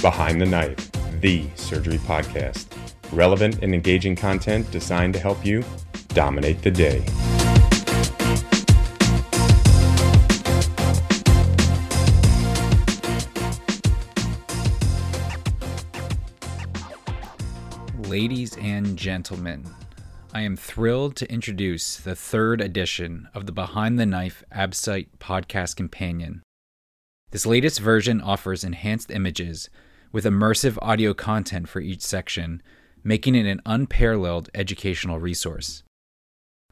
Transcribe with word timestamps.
Behind 0.00 0.40
the 0.40 0.46
Knife, 0.46 0.92
the 1.20 1.44
surgery 1.56 1.98
podcast. 1.98 2.68
Relevant 3.12 3.64
and 3.64 3.74
engaging 3.74 4.14
content 4.14 4.70
designed 4.70 5.12
to 5.14 5.18
help 5.18 5.44
you 5.44 5.64
dominate 6.10 6.62
the 6.62 6.70
day. 6.70 7.04
Ladies 18.08 18.56
and 18.58 18.96
gentlemen, 18.96 19.66
I 20.32 20.42
am 20.42 20.56
thrilled 20.56 21.16
to 21.16 21.28
introduce 21.28 21.96
the 21.96 22.14
third 22.14 22.60
edition 22.60 23.28
of 23.34 23.46
the 23.46 23.52
Behind 23.52 23.98
the 23.98 24.06
Knife 24.06 24.44
Absite 24.54 25.08
podcast 25.18 25.74
companion. 25.74 26.44
This 27.32 27.44
latest 27.44 27.80
version 27.80 28.20
offers 28.20 28.62
enhanced 28.62 29.10
images 29.10 29.68
with 30.12 30.24
immersive 30.24 30.78
audio 30.80 31.14
content 31.14 31.68
for 31.68 31.80
each 31.80 32.02
section, 32.02 32.62
making 33.04 33.34
it 33.34 33.46
an 33.46 33.60
unparalleled 33.66 34.50
educational 34.54 35.18
resource. 35.18 35.82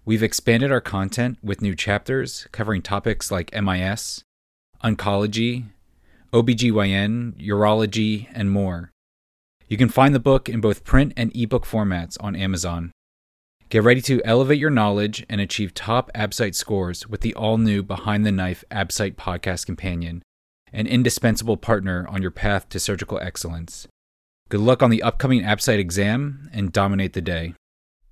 We've 0.04 0.22
expanded 0.22 0.70
our 0.70 0.80
content 0.80 1.38
with 1.42 1.62
new 1.62 1.74
chapters 1.74 2.46
covering 2.52 2.82
topics 2.82 3.30
like 3.30 3.52
MIS, 3.52 4.22
oncology, 4.84 5.64
OBGYN, 6.32 7.34
urology, 7.44 8.28
and 8.32 8.50
more. 8.50 8.92
You 9.68 9.76
can 9.76 9.88
find 9.88 10.14
the 10.14 10.20
book 10.20 10.48
in 10.48 10.60
both 10.60 10.84
print 10.84 11.12
and 11.16 11.34
ebook 11.34 11.64
formats 11.64 12.16
on 12.20 12.36
Amazon. 12.36 12.92
Get 13.68 13.82
ready 13.82 14.00
to 14.02 14.22
elevate 14.24 14.60
your 14.60 14.70
knowledge 14.70 15.26
and 15.28 15.40
achieve 15.40 15.74
top 15.74 16.12
Absite 16.14 16.54
scores 16.54 17.08
with 17.08 17.20
the 17.20 17.34
all 17.34 17.58
new 17.58 17.82
Behind 17.82 18.24
the 18.24 18.30
Knife 18.30 18.62
Absite 18.70 19.16
Podcast 19.16 19.66
Companion, 19.66 20.22
an 20.77 20.86
indispensable 20.86 21.56
partner 21.56 22.06
on 22.10 22.20
your 22.20 22.30
path 22.30 22.69
to 22.69 22.78
surgical 22.78 23.19
excellence. 23.19 23.88
Good 24.50 24.60
luck 24.60 24.82
on 24.82 24.91
the 24.91 25.02
upcoming 25.02 25.41
Absite 25.41 25.78
exam 25.78 26.50
and 26.52 26.70
dominate 26.70 27.14
the 27.14 27.22
day. 27.22 27.55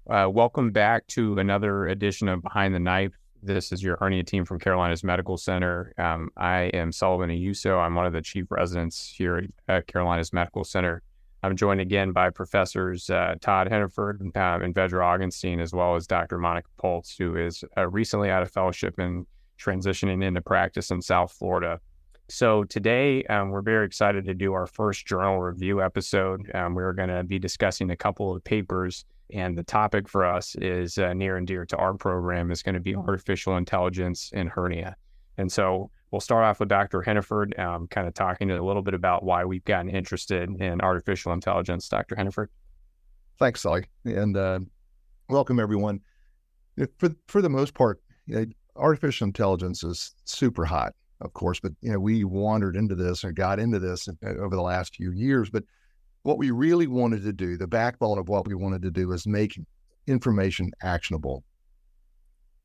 Uh, 0.08 0.28
welcome 0.32 0.72
back 0.72 1.06
to 1.08 1.38
another 1.38 1.86
edition 1.88 2.26
of 2.26 2.42
Behind 2.42 2.74
the 2.74 2.80
Knife. 2.80 3.12
This 3.42 3.70
is 3.70 3.82
your 3.82 3.98
hernia 3.98 4.24
team 4.24 4.46
from 4.46 4.58
Carolinas 4.58 5.04
Medical 5.04 5.36
Center. 5.36 5.92
Um, 5.98 6.30
I 6.38 6.70
am 6.72 6.90
Sullivan 6.90 7.28
Ayuso. 7.28 7.78
I'm 7.78 7.94
one 7.94 8.06
of 8.06 8.14
the 8.14 8.22
chief 8.22 8.46
residents 8.48 9.12
here 9.14 9.46
at 9.68 9.86
Carolinas 9.86 10.32
Medical 10.32 10.64
Center. 10.64 11.02
I'm 11.42 11.56
joined 11.56 11.82
again 11.82 12.12
by 12.12 12.30
professors 12.30 13.10
uh, 13.10 13.34
Todd 13.42 13.68
Heniford 13.68 14.22
um, 14.22 14.62
and 14.62 14.74
Vedra 14.74 15.02
Augenstein, 15.02 15.60
as 15.60 15.74
well 15.74 15.96
as 15.96 16.06
Dr. 16.06 16.38
Monica 16.38 16.70
Polcz, 16.82 17.14
who 17.18 17.36
is 17.36 17.62
uh, 17.76 17.86
recently 17.86 18.30
out 18.30 18.42
of 18.42 18.50
fellowship 18.50 18.98
and 18.98 19.26
transitioning 19.60 20.24
into 20.24 20.40
practice 20.40 20.90
in 20.90 21.02
South 21.02 21.30
Florida. 21.30 21.78
So 22.34 22.64
today 22.64 23.22
um, 23.26 23.50
we're 23.50 23.62
very 23.62 23.86
excited 23.86 24.24
to 24.24 24.34
do 24.34 24.54
our 24.54 24.66
first 24.66 25.06
journal 25.06 25.40
review 25.40 25.80
episode. 25.80 26.50
Um, 26.52 26.74
we're 26.74 26.92
going 26.92 27.08
to 27.08 27.22
be 27.22 27.38
discussing 27.38 27.90
a 27.90 27.96
couple 27.96 28.34
of 28.34 28.42
papers, 28.42 29.04
and 29.32 29.56
the 29.56 29.62
topic 29.62 30.08
for 30.08 30.24
us 30.24 30.56
is 30.56 30.98
uh, 30.98 31.14
near 31.14 31.36
and 31.36 31.46
dear 31.46 31.64
to 31.66 31.76
our 31.76 31.94
program 31.94 32.50
is 32.50 32.60
going 32.60 32.74
to 32.74 32.80
be 32.80 32.96
artificial 32.96 33.56
intelligence 33.56 34.32
in 34.34 34.48
hernia. 34.48 34.96
And 35.38 35.52
so 35.52 35.92
we'll 36.10 36.20
start 36.20 36.42
off 36.42 36.58
with 36.58 36.68
Dr. 36.68 37.02
Heniford, 37.02 37.56
um, 37.56 37.86
kind 37.86 38.08
of 38.08 38.14
talking 38.14 38.50
a 38.50 38.60
little 38.60 38.82
bit 38.82 38.94
about 38.94 39.22
why 39.22 39.44
we've 39.44 39.64
gotten 39.64 39.88
interested 39.88 40.50
in 40.60 40.80
artificial 40.80 41.32
intelligence. 41.32 41.88
Dr. 41.88 42.16
Heniford. 42.16 42.48
Thanks, 43.38 43.62
Sully, 43.62 43.84
and 44.06 44.36
uh, 44.36 44.58
welcome 45.28 45.60
everyone. 45.60 46.00
For 46.98 47.14
for 47.28 47.40
the 47.40 47.48
most 47.48 47.74
part, 47.74 48.02
you 48.26 48.34
know, 48.34 48.46
artificial 48.74 49.28
intelligence 49.28 49.84
is 49.84 50.16
super 50.24 50.64
hot, 50.64 50.96
of 51.20 51.32
course, 51.32 51.60
but 51.60 51.72
you 51.80 51.92
know 51.92 52.00
we 52.00 52.24
wandered 52.24 52.76
into 52.76 52.94
this 52.94 53.24
and 53.24 53.34
got 53.34 53.58
into 53.58 53.78
this 53.78 54.08
uh, 54.08 54.28
over 54.28 54.56
the 54.56 54.62
last 54.62 54.96
few 54.96 55.12
years. 55.12 55.50
But 55.50 55.64
what 56.22 56.38
we 56.38 56.50
really 56.50 56.86
wanted 56.86 57.22
to 57.24 57.32
do, 57.32 57.56
the 57.56 57.66
backbone 57.66 58.18
of 58.18 58.28
what 58.28 58.46
we 58.46 58.54
wanted 58.54 58.82
to 58.82 58.90
do, 58.90 59.12
is 59.12 59.26
make 59.26 59.58
information 60.06 60.70
actionable 60.82 61.44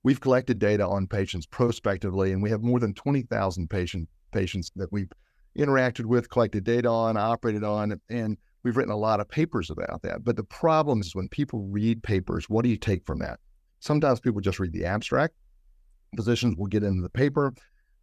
We've 0.03 0.21
collected 0.21 0.59
data 0.59 0.87
on 0.87 1.07
patients 1.07 1.45
prospectively, 1.45 2.31
and 2.31 2.41
we 2.41 2.49
have 2.51 2.61
more 2.61 2.79
than 2.79 2.93
20,000 2.93 3.69
patient, 3.69 4.07
patients 4.31 4.71
that 4.77 4.91
we've 4.91 5.11
interacted 5.57 6.05
with, 6.05 6.29
collected 6.29 6.63
data 6.63 6.87
on, 6.87 7.17
operated 7.17 7.65
on, 7.65 7.99
and 8.09 8.37
we've 8.63 8.77
written 8.77 8.93
a 8.93 8.97
lot 8.97 9.19
of 9.19 9.27
papers 9.27 9.69
about 9.69 10.01
that. 10.03 10.23
But 10.23 10.37
the 10.37 10.43
problem 10.43 11.01
is 11.01 11.15
when 11.15 11.27
people 11.27 11.67
read 11.69 12.01
papers, 12.01 12.49
what 12.49 12.63
do 12.63 12.69
you 12.69 12.77
take 12.77 13.05
from 13.05 13.19
that? 13.19 13.39
Sometimes 13.81 14.21
people 14.21 14.39
just 14.39 14.59
read 14.59 14.71
the 14.71 14.85
abstract. 14.85 15.33
Physicians 16.15 16.55
will 16.57 16.67
get 16.67 16.83
into 16.83 17.01
the 17.01 17.09
paper. 17.09 17.53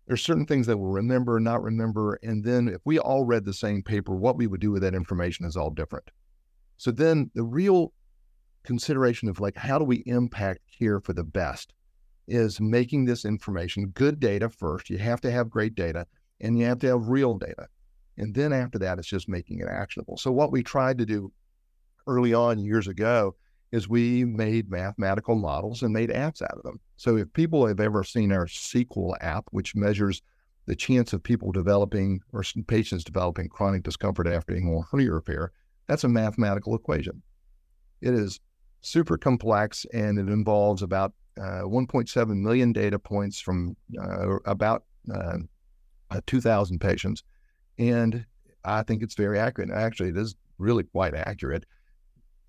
There's 0.07 0.23
certain 0.23 0.47
things 0.47 0.67
that 0.67 0.77
we'll 0.77 0.93
remember, 0.93 1.41
not 1.41 1.63
remember. 1.63 2.19
And 2.23 2.45
then 2.45 2.69
if 2.69 2.81
we 2.85 2.99
all 2.99 3.25
read 3.25 3.45
the 3.45 3.53
same 3.53 3.83
paper, 3.83 4.15
what 4.15 4.37
we 4.37 4.47
would 4.47 4.61
do 4.61 4.71
with 4.71 4.83
that 4.83 4.95
information 4.95 5.47
is 5.47 5.57
all 5.57 5.71
different. 5.71 6.11
So 6.77 6.91
then 6.91 7.31
the 7.35 7.43
real 7.43 7.93
consideration 8.65 9.29
of 9.29 9.41
like, 9.41 9.57
how 9.57 9.79
do 9.79 9.85
we 9.85 10.03
impact 10.07 10.61
here 10.67 11.01
for 11.01 11.13
the 11.13 11.25
best? 11.25 11.73
is 12.29 12.61
making 12.61 13.05
this 13.05 13.25
information 13.25 13.89
good 13.89 14.21
data 14.21 14.49
first. 14.49 14.91
You 14.91 14.99
have 14.99 15.21
to 15.23 15.31
have 15.31 15.51
great 15.51 15.75
data 15.75 16.07
and 16.41 16.59
you 16.59 16.67
have 16.67 16.79
to 16.81 16.89
have 16.89 17.09
real 17.09 17.35
data. 17.39 17.69
And 18.19 18.35
then 18.35 18.53
after 18.53 18.79
that, 18.79 18.99
it's 18.99 19.09
just 19.09 19.29
making 19.29 19.61
it 19.61 19.69
actionable. 19.69 20.17
So, 20.17 20.33
what 20.33 20.51
we 20.51 20.63
tried 20.63 20.99
to 20.99 21.07
do 21.07 21.33
early 22.07 22.33
on 22.33 22.59
years 22.59 22.89
ago 22.89 23.35
is 23.73 23.89
we 23.89 24.25
made 24.25 24.71
mathematical 24.71 25.35
models 25.35 25.83
and 25.83 25.93
made 25.93 26.11
apps 26.11 26.41
out 26.41 26.57
of 26.57 26.63
them. 26.63 26.81
So, 26.97 27.17
if 27.17 27.33
people 27.33 27.67
have 27.67 27.81
ever 27.81 28.05
seen 28.05 28.33
our 28.33 28.47
CeQOL 28.47 29.17
app, 29.21 29.45
which 29.51 29.75
measures 29.75 30.23
the 30.67 30.75
chance 30.75 31.13
of 31.13 31.23
people 31.23 31.53
developing 31.53 32.21
or 32.33 32.43
patients 32.67 33.05
developing 33.05 33.49
chronic 33.49 33.83
discomfort 33.83 34.27
after 34.27 34.55
annual 34.55 34.87
hernia 34.91 35.13
repair, 35.13 35.53
that's 35.87 36.05
a 36.05 36.09
mathematical 36.09 36.75
equation. 36.75 37.23
It 38.01 38.15
is 38.15 38.41
super 38.81 39.17
complex 39.17 39.87
and 39.93 40.19
it 40.19 40.29
involves 40.29 40.83
about 40.83 41.13
uh, 41.39 41.63
1.7 41.63 42.29
million 42.41 42.73
data 42.73 42.99
points 42.99 43.41
from 43.41 43.77
uh, 44.01 44.37
about 44.47 44.85
uh, 45.13 45.39
uh 46.11 46.21
2,000 46.27 46.81
patients. 46.81 47.23
And 47.79 48.25
I 48.65 48.83
think 48.83 49.03
it's 49.03 49.15
very 49.15 49.39
accurate. 49.39 49.71
Actually, 49.71 50.11
it 50.11 50.17
is 50.17 50.35
really 50.59 50.85
quite 50.85 51.15
accurate. 51.15 51.65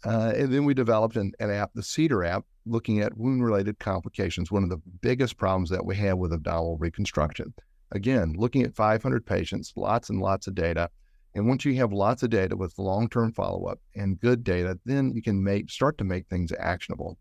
Uh, 0.06 0.32
and 0.36 0.54
then 0.54 0.64
we 0.64 0.74
developed 0.74 1.18
an, 1.18 1.34
an, 1.40 1.50
app, 1.50 1.72
the 1.74 1.84
Cedar 1.84 2.24
app, 2.24 2.46
looking 2.70 3.00
at 3.02 3.18
wound 3.18 3.44
related 3.44 3.80
complications, 3.80 4.52
one 4.52 4.64
of 4.64 4.70
the 4.70 4.82
biggest 5.02 5.38
problems 5.38 5.70
that 5.70 5.86
we 5.86 5.96
have 5.98 6.18
with 6.18 6.34
abdominal 6.34 6.78
reconstruction. 6.78 7.54
Again, 7.92 8.34
looking 8.38 8.64
at 8.64 8.76
500 8.76 9.26
patients, 9.26 9.74
lots 9.76 10.10
and 10.10 10.20
lots 10.20 10.48
of 10.48 10.56
data. 10.56 10.90
And 11.36 11.48
once 11.48 11.66
you 11.66 11.76
have 11.76 11.94
lots 11.94 12.24
of 12.24 12.30
data 12.30 12.56
with 12.56 12.78
long 12.78 13.10
term 13.10 13.32
follow 13.32 13.66
up 13.68 13.80
and 13.96 14.20
good 14.20 14.44
data, 14.44 14.78
then 14.86 15.12
you 15.14 15.22
can 15.22 15.44
make 15.44 15.70
start 15.70 15.98
to 16.00 16.04
make 16.04 16.28
things 16.28 16.52
actionable. 16.58 17.18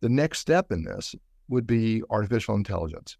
The 0.00 0.08
next 0.08 0.40
step 0.40 0.72
in 0.72 0.84
this 0.84 1.14
would 1.48 1.66
be 1.66 2.02
artificial 2.10 2.56
intelligence. 2.56 3.16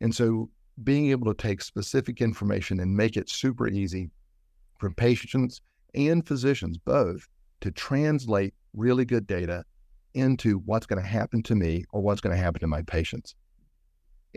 And 0.00 0.14
so 0.14 0.50
being 0.82 1.10
able 1.10 1.32
to 1.32 1.42
take 1.42 1.60
specific 1.60 2.20
information 2.20 2.80
and 2.80 2.96
make 2.96 3.16
it 3.16 3.28
super 3.28 3.68
easy 3.68 4.10
for 4.78 4.90
patients 4.90 5.60
and 5.94 6.26
physicians 6.26 6.78
both 6.78 7.28
to 7.60 7.70
translate 7.70 8.54
really 8.72 9.04
good 9.04 9.26
data 9.26 9.64
into 10.14 10.58
what's 10.64 10.86
going 10.86 11.02
to 11.02 11.08
happen 11.08 11.42
to 11.44 11.54
me 11.54 11.84
or 11.90 12.00
what's 12.00 12.20
going 12.20 12.34
to 12.34 12.42
happen 12.42 12.60
to 12.60 12.66
my 12.66 12.82
patients. 12.82 13.34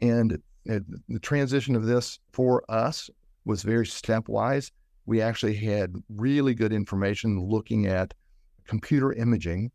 And 0.01 0.41
the 0.65 1.19
transition 1.21 1.75
of 1.75 1.85
this 1.85 2.19
for 2.31 2.63
us 2.69 3.09
was 3.45 3.63
very 3.63 3.85
stepwise. 3.85 4.71
We 5.05 5.21
actually 5.21 5.55
had 5.55 5.93
really 6.09 6.53
good 6.53 6.71
information 6.71 7.39
looking 7.41 7.87
at 7.87 8.13
computer 8.65 9.11
imaging 9.13 9.71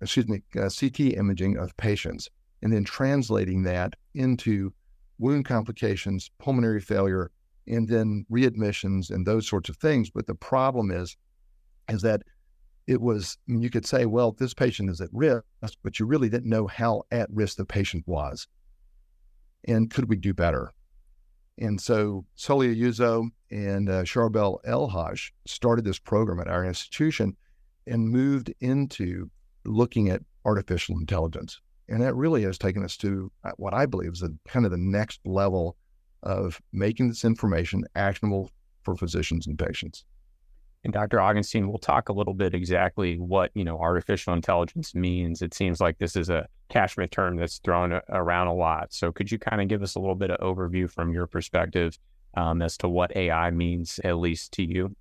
excuse 0.00 0.28
me, 0.28 0.42
uh, 0.56 0.68
CT 0.68 1.00
imaging 1.16 1.56
of 1.56 1.76
patients, 1.76 2.28
and 2.62 2.72
then 2.72 2.84
translating 2.84 3.62
that 3.64 3.94
into 4.14 4.72
wound 5.18 5.44
complications, 5.44 6.30
pulmonary 6.38 6.80
failure, 6.80 7.30
and 7.66 7.88
then 7.88 8.24
readmissions 8.30 9.10
and 9.10 9.26
those 9.26 9.48
sorts 9.48 9.68
of 9.68 9.76
things. 9.76 10.10
But 10.10 10.26
the 10.26 10.34
problem 10.34 10.90
is, 10.90 11.16
is 11.88 12.02
that 12.02 12.22
it 12.88 13.02
was 13.02 13.36
you 13.46 13.68
could 13.68 13.86
say, 13.86 14.06
well, 14.06 14.32
this 14.32 14.54
patient 14.54 14.88
is 14.88 15.02
at 15.02 15.10
risk, 15.12 15.44
but 15.82 16.00
you 16.00 16.06
really 16.06 16.30
didn't 16.30 16.48
know 16.48 16.66
how 16.66 17.02
at 17.12 17.28
risk 17.30 17.58
the 17.58 17.64
patient 17.66 18.02
was. 18.06 18.48
And 19.66 19.90
could 19.90 20.08
we 20.08 20.16
do 20.16 20.32
better? 20.32 20.72
And 21.58 21.78
so 21.78 22.24
Sully 22.34 22.74
Ayuso 22.74 23.28
and 23.50 23.90
uh, 23.90 24.04
Charbel 24.04 24.58
Elhage 24.66 25.32
started 25.46 25.84
this 25.84 25.98
program 25.98 26.40
at 26.40 26.48
our 26.48 26.64
institution 26.64 27.36
and 27.86 28.08
moved 28.08 28.54
into 28.60 29.30
looking 29.66 30.08
at 30.08 30.22
artificial 30.46 30.98
intelligence. 30.98 31.60
And 31.90 32.00
that 32.00 32.14
really 32.14 32.42
has 32.44 32.56
taken 32.56 32.82
us 32.82 32.96
to 32.98 33.30
uh, 33.44 33.50
what 33.58 33.74
I 33.74 33.84
believe 33.84 34.12
is 34.12 34.20
the 34.20 34.34
kind 34.48 34.64
of 34.64 34.70
the 34.70 34.78
next 34.78 35.20
level 35.26 35.76
of 36.22 36.58
making 36.72 37.08
this 37.08 37.24
information 37.24 37.84
actionable 37.94 38.50
for 38.82 38.96
physicians 38.96 39.46
and 39.46 39.58
patients. 39.58 40.04
And 40.88 40.94
Dr. 40.94 41.18
Augenstein, 41.18 41.68
we'll 41.68 41.76
talk 41.76 42.08
a 42.08 42.14
little 42.14 42.32
bit 42.32 42.54
exactly 42.54 43.18
what 43.18 43.50
you 43.52 43.62
know 43.62 43.78
artificial 43.78 44.32
intelligence 44.32 44.94
means. 44.94 45.42
It 45.42 45.52
seems 45.52 45.82
like 45.82 45.98
this 45.98 46.16
is 46.16 46.30
a 46.30 46.48
catchment 46.70 47.12
term 47.12 47.36
that's 47.36 47.58
thrown 47.58 48.00
around 48.08 48.46
a 48.46 48.54
lot. 48.54 48.94
So 48.94 49.12
could 49.12 49.30
you 49.30 49.38
kind 49.38 49.60
of 49.60 49.68
give 49.68 49.82
us 49.82 49.96
a 49.96 50.00
little 50.00 50.14
bit 50.14 50.30
of 50.30 50.40
overview 50.40 50.90
from 50.90 51.12
your 51.12 51.26
perspective 51.26 51.98
um, 52.38 52.62
as 52.62 52.78
to 52.78 52.88
what 52.88 53.14
AI 53.14 53.50
means, 53.50 54.00
at 54.02 54.16
least 54.16 54.52
to 54.52 54.62
you? 54.62 54.96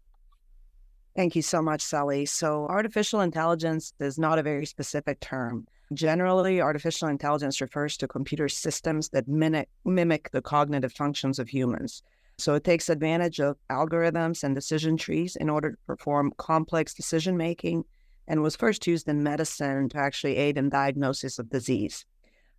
Thank 1.15 1.37
you 1.37 1.41
so 1.41 1.61
much, 1.61 1.79
Sully. 1.79 2.25
So 2.25 2.67
artificial 2.67 3.21
intelligence 3.21 3.93
is 4.01 4.19
not 4.19 4.39
a 4.39 4.43
very 4.43 4.65
specific 4.65 5.21
term. 5.21 5.67
Generally, 5.93 6.59
artificial 6.59 7.07
intelligence 7.07 7.61
refers 7.61 7.95
to 7.95 8.09
computer 8.09 8.49
systems 8.49 9.07
that 9.11 9.25
mimic, 9.29 9.69
mimic 9.85 10.31
the 10.31 10.41
cognitive 10.41 10.91
functions 10.91 11.39
of 11.39 11.47
humans. 11.47 12.03
So 12.37 12.53
it 12.53 12.63
takes 12.63 12.89
advantage 12.89 13.39
of 13.39 13.57
algorithms 13.71 14.43
and 14.43 14.53
decision 14.53 14.95
trees 14.95 15.35
in 15.35 15.49
order 15.49 15.71
to 15.71 15.77
perform 15.87 16.33
complex 16.37 16.93
decision 16.93 17.35
making 17.35 17.83
and 18.27 18.43
was 18.43 18.55
first 18.55 18.85
used 18.85 19.07
in 19.07 19.23
medicine 19.23 19.89
to 19.89 19.97
actually 19.97 20.35
aid 20.35 20.57
in 20.57 20.69
diagnosis 20.69 21.39
of 21.39 21.49
disease. 21.49 22.05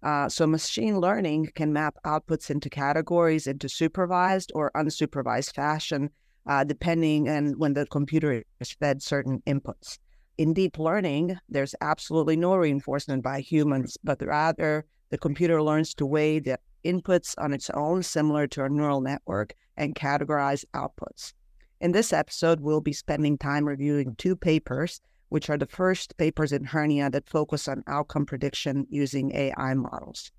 Uh, 0.03 0.29
so 0.29 0.47
machine 0.47 0.99
learning 1.01 1.51
can 1.55 1.73
map 1.73 1.97
outputs 2.05 2.51
into 2.51 2.69
categories 2.69 3.47
into 3.47 3.69
supervised 3.69 4.51
or 4.55 4.71
unsupervised 4.77 5.55
fashion, 5.55 6.11
uh, 6.47 6.65
depending 6.65 7.29
on 7.29 7.53
when 7.59 7.75
the 7.75 7.87
computer 7.87 8.43
is 8.61 8.73
fed 8.73 9.03
certain 9.03 9.43
inputs. 9.47 9.99
In 10.39 10.55
deep 10.55 10.79
learning, 10.79 11.37
there's 11.49 11.75
absolutely 11.81 12.37
no 12.37 12.57
reinforcement 12.57 13.23
by 13.23 13.41
humans, 13.41 13.97
but 14.03 14.23
rather 14.25 14.87
the 15.11 15.19
computer 15.19 15.63
learns 15.63 15.95
to 15.95 16.07
weigh 16.07 16.39
the 16.39 16.59
inputs 16.89 17.35
on 17.39 17.53
its 17.53 17.71
own, 17.71 18.03
similar 18.03 18.47
to 18.49 18.65
a 18.65 18.69
neural 18.69 19.01
network, 19.01 19.55
and 19.77 19.95
categorize 19.95 20.65
outputs. 20.75 21.35
In 21.81 21.93
this 21.93 22.13
episode, 22.13 22.61
we'll 22.61 22.81
be 22.81 22.93
spending 22.93 23.39
time 23.39 23.65
reviewing 23.65 24.15
two 24.17 24.35
papers, 24.35 25.01
which 25.29 25.51
are 25.51 25.59
the 25.59 25.67
first 25.67 26.17
papers 26.17 26.53
in 26.53 26.65
hernia 26.65 27.11
that 27.11 27.29
focus 27.29 27.69
on 27.69 27.85
outcome 27.87 28.27
prediction 28.27 28.87
using 28.91 29.35
AI 29.35 29.75
models. 29.75 30.33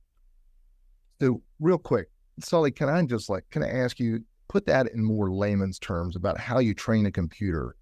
So, 1.21 1.41
real 1.59 1.77
quick, 1.77 2.09
Sully, 2.39 2.71
can 2.71 2.89
I 2.89 3.03
just 3.05 3.29
like, 3.29 3.49
can 3.51 3.63
I 3.63 3.69
ask 3.69 3.99
you, 3.99 4.23
put 4.47 4.65
that 4.65 4.87
in 4.91 5.03
more 5.03 5.31
layman's 5.31 5.79
terms 5.79 6.15
about 6.15 6.39
how 6.39 6.59
you 6.59 6.73
train 6.73 7.05
a 7.05 7.11
computer 7.11 7.75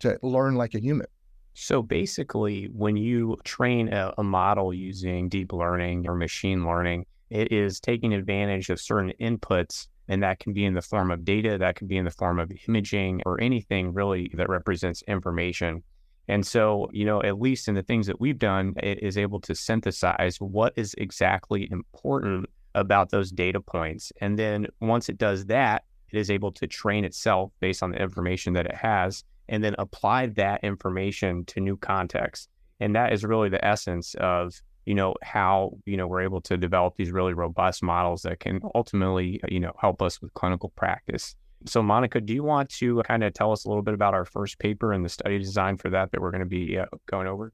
to 0.00 0.18
learn 0.22 0.56
like 0.56 0.74
a 0.74 0.80
human? 0.80 1.06
So 1.54 1.82
basically, 1.82 2.66
when 2.72 2.96
you 2.96 3.36
train 3.42 3.92
a, 3.92 4.14
a, 4.16 4.22
model 4.22 4.72
using 4.72 5.28
deep 5.28 5.52
learning 5.52 6.08
or 6.08 6.14
machine 6.14 6.64
learning, 6.64 7.04
it 7.30 7.52
is 7.52 7.80
taking 7.80 8.14
advantage 8.14 8.70
of 8.70 8.80
certain 8.80 9.12
inputs 9.20 9.88
and 10.08 10.22
that 10.22 10.38
can 10.38 10.52
be 10.52 10.64
in 10.64 10.74
the 10.74 10.82
form 10.82 11.10
of 11.10 11.24
data, 11.24 11.58
that 11.58 11.76
can 11.76 11.86
be 11.86 11.96
in 11.96 12.04
the 12.04 12.10
form 12.10 12.38
of 12.38 12.50
imaging 12.66 13.22
or 13.26 13.40
anything 13.40 13.92
really 13.92 14.30
that 14.34 14.48
represents 14.48 15.02
information. 15.06 15.82
And 16.28 16.46
so, 16.46 16.88
you 16.92 17.04
know, 17.04 17.22
at 17.22 17.40
least 17.40 17.68
in 17.68 17.74
the 17.74 17.82
things 17.82 18.06
that 18.06 18.20
we've 18.20 18.38
done, 18.38 18.74
it 18.82 19.02
is 19.02 19.16
able 19.16 19.40
to 19.42 19.54
synthesize 19.54 20.36
what 20.40 20.72
is 20.76 20.94
exactly 20.98 21.68
important 21.70 22.46
about 22.74 23.10
those 23.10 23.30
data 23.30 23.60
points. 23.60 24.12
And 24.20 24.38
then 24.38 24.66
once 24.80 25.08
it 25.08 25.18
does 25.18 25.46
that, 25.46 25.84
it 26.10 26.18
is 26.18 26.30
able 26.30 26.52
to 26.52 26.66
train 26.66 27.04
itself 27.04 27.50
based 27.60 27.82
on 27.82 27.90
the 27.90 28.00
information 28.00 28.54
that 28.54 28.66
it 28.66 28.74
has 28.74 29.24
and 29.48 29.64
then 29.64 29.74
apply 29.78 30.26
that 30.26 30.62
information 30.62 31.44
to 31.46 31.60
new 31.60 31.76
contexts. 31.76 32.48
And 32.80 32.94
that 32.94 33.12
is 33.12 33.24
really 33.24 33.48
the 33.48 33.64
essence 33.64 34.14
of 34.14 34.60
you 34.88 34.94
know 34.94 35.14
how 35.22 35.76
you 35.84 35.96
know 35.96 36.06
we're 36.06 36.22
able 36.22 36.40
to 36.40 36.56
develop 36.56 36.96
these 36.96 37.10
really 37.10 37.34
robust 37.34 37.82
models 37.82 38.22
that 38.22 38.40
can 38.40 38.60
ultimately 38.74 39.40
you 39.48 39.60
know 39.60 39.72
help 39.78 40.00
us 40.02 40.20
with 40.20 40.32
clinical 40.34 40.70
practice. 40.70 41.36
So 41.66 41.82
monica 41.82 42.20
do 42.20 42.32
you 42.32 42.42
want 42.42 42.70
to 42.70 43.02
kind 43.02 43.22
of 43.22 43.34
tell 43.34 43.52
us 43.52 43.64
a 43.64 43.68
little 43.68 43.82
bit 43.82 43.94
about 43.94 44.14
our 44.14 44.24
first 44.24 44.58
paper 44.58 44.92
and 44.92 45.04
the 45.04 45.08
study 45.08 45.38
design 45.38 45.76
for 45.76 45.90
that 45.90 46.12
that 46.12 46.20
we're 46.20 46.30
going 46.30 46.40
to 46.40 46.46
be 46.46 46.78
uh, 46.78 46.86
going 47.06 47.26
over? 47.26 47.52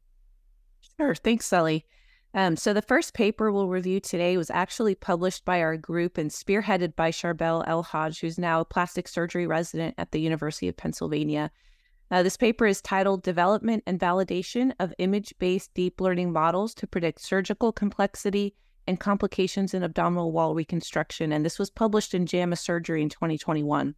Sure. 0.98 1.14
Thanks 1.14 1.46
sully 1.46 1.84
um, 2.34 2.56
so 2.56 2.72
the 2.72 2.82
first 2.82 3.14
paper 3.14 3.52
we'll 3.52 3.68
review 3.68 4.00
today 4.00 4.36
was 4.36 4.50
actually 4.50 4.96
published 4.96 5.44
by 5.44 5.60
our 5.60 5.76
group 5.76 6.18
and 6.18 6.30
spearheaded 6.30 6.96
by 6.96 7.12
Charbel 7.12 7.64
Elhage, 7.66 8.20
who's 8.20 8.38
now 8.38 8.60
a 8.60 8.64
plastic 8.64 9.06
surgery 9.06 9.46
resident 9.46 9.94
at 9.98 10.10
the 10.10 10.20
University 10.20 10.66
of 10.66 10.76
Pennsylvania. 10.76 11.52
Uh, 12.14 12.22
this 12.22 12.36
paper 12.36 12.64
is 12.64 12.80
titled 12.80 13.24
Development 13.24 13.82
and 13.88 13.98
Validation 13.98 14.72
of 14.78 14.94
Image 14.98 15.34
Based 15.40 15.74
Deep 15.74 16.00
Learning 16.00 16.32
Models 16.32 16.72
to 16.74 16.86
Predict 16.86 17.20
Surgical 17.20 17.72
Complexity 17.72 18.54
and 18.86 19.00
Complications 19.00 19.74
in 19.74 19.82
Abdominal 19.82 20.30
Wall 20.30 20.54
Reconstruction. 20.54 21.32
And 21.32 21.44
this 21.44 21.58
was 21.58 21.70
published 21.70 22.14
in 22.14 22.24
JAMA 22.24 22.54
Surgery 22.54 23.02
in 23.02 23.08
2021. 23.08 23.96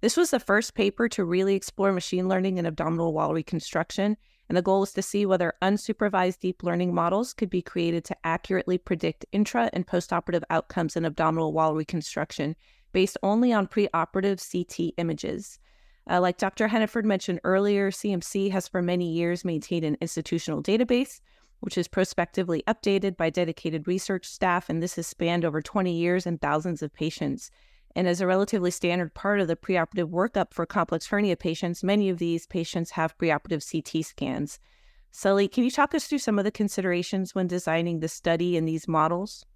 This 0.00 0.16
was 0.16 0.30
the 0.30 0.40
first 0.40 0.74
paper 0.74 1.10
to 1.10 1.26
really 1.26 1.54
explore 1.54 1.92
machine 1.92 2.26
learning 2.26 2.56
in 2.56 2.64
abdominal 2.64 3.12
wall 3.12 3.34
reconstruction. 3.34 4.16
And 4.48 4.56
the 4.56 4.62
goal 4.62 4.80
was 4.80 4.94
to 4.94 5.02
see 5.02 5.26
whether 5.26 5.52
unsupervised 5.60 6.38
deep 6.38 6.62
learning 6.62 6.94
models 6.94 7.34
could 7.34 7.50
be 7.50 7.60
created 7.60 8.06
to 8.06 8.16
accurately 8.24 8.78
predict 8.78 9.26
intra 9.30 9.68
and 9.74 9.86
postoperative 9.86 10.44
outcomes 10.48 10.96
in 10.96 11.04
abdominal 11.04 11.52
wall 11.52 11.74
reconstruction 11.74 12.56
based 12.92 13.18
only 13.22 13.52
on 13.52 13.66
preoperative 13.66 14.40
CT 14.40 14.94
images. 14.96 15.58
Uh, 16.08 16.20
like 16.20 16.38
Dr. 16.38 16.68
Heniford 16.68 17.04
mentioned 17.04 17.40
earlier, 17.42 17.90
CMC 17.90 18.50
has 18.52 18.68
for 18.68 18.80
many 18.80 19.10
years 19.10 19.44
maintained 19.44 19.84
an 19.84 19.96
institutional 20.00 20.62
database, 20.62 21.20
which 21.60 21.76
is 21.76 21.88
prospectively 21.88 22.62
updated 22.68 23.16
by 23.16 23.30
dedicated 23.30 23.88
research 23.88 24.26
staff, 24.26 24.68
and 24.68 24.82
this 24.82 24.96
has 24.96 25.06
spanned 25.06 25.44
over 25.44 25.60
20 25.60 25.92
years 25.92 26.26
and 26.26 26.40
thousands 26.40 26.82
of 26.82 26.92
patients. 26.92 27.50
And 27.96 28.06
as 28.06 28.20
a 28.20 28.26
relatively 28.26 28.70
standard 28.70 29.14
part 29.14 29.40
of 29.40 29.48
the 29.48 29.56
preoperative 29.56 30.10
workup 30.10 30.52
for 30.52 30.66
complex 30.66 31.06
hernia 31.06 31.36
patients, 31.36 31.82
many 31.82 32.08
of 32.08 32.18
these 32.18 32.46
patients 32.46 32.92
have 32.92 33.16
preoperative 33.18 33.64
CT 33.68 34.04
scans. 34.04 34.60
Sully, 35.10 35.48
can 35.48 35.64
you 35.64 35.70
talk 35.70 35.94
us 35.94 36.06
through 36.06 36.18
some 36.18 36.38
of 36.38 36.44
the 36.44 36.50
considerations 36.50 37.34
when 37.34 37.46
designing 37.46 38.00
the 38.00 38.08
study 38.08 38.56
in 38.56 38.66
these 38.66 38.86
models? 38.86 39.46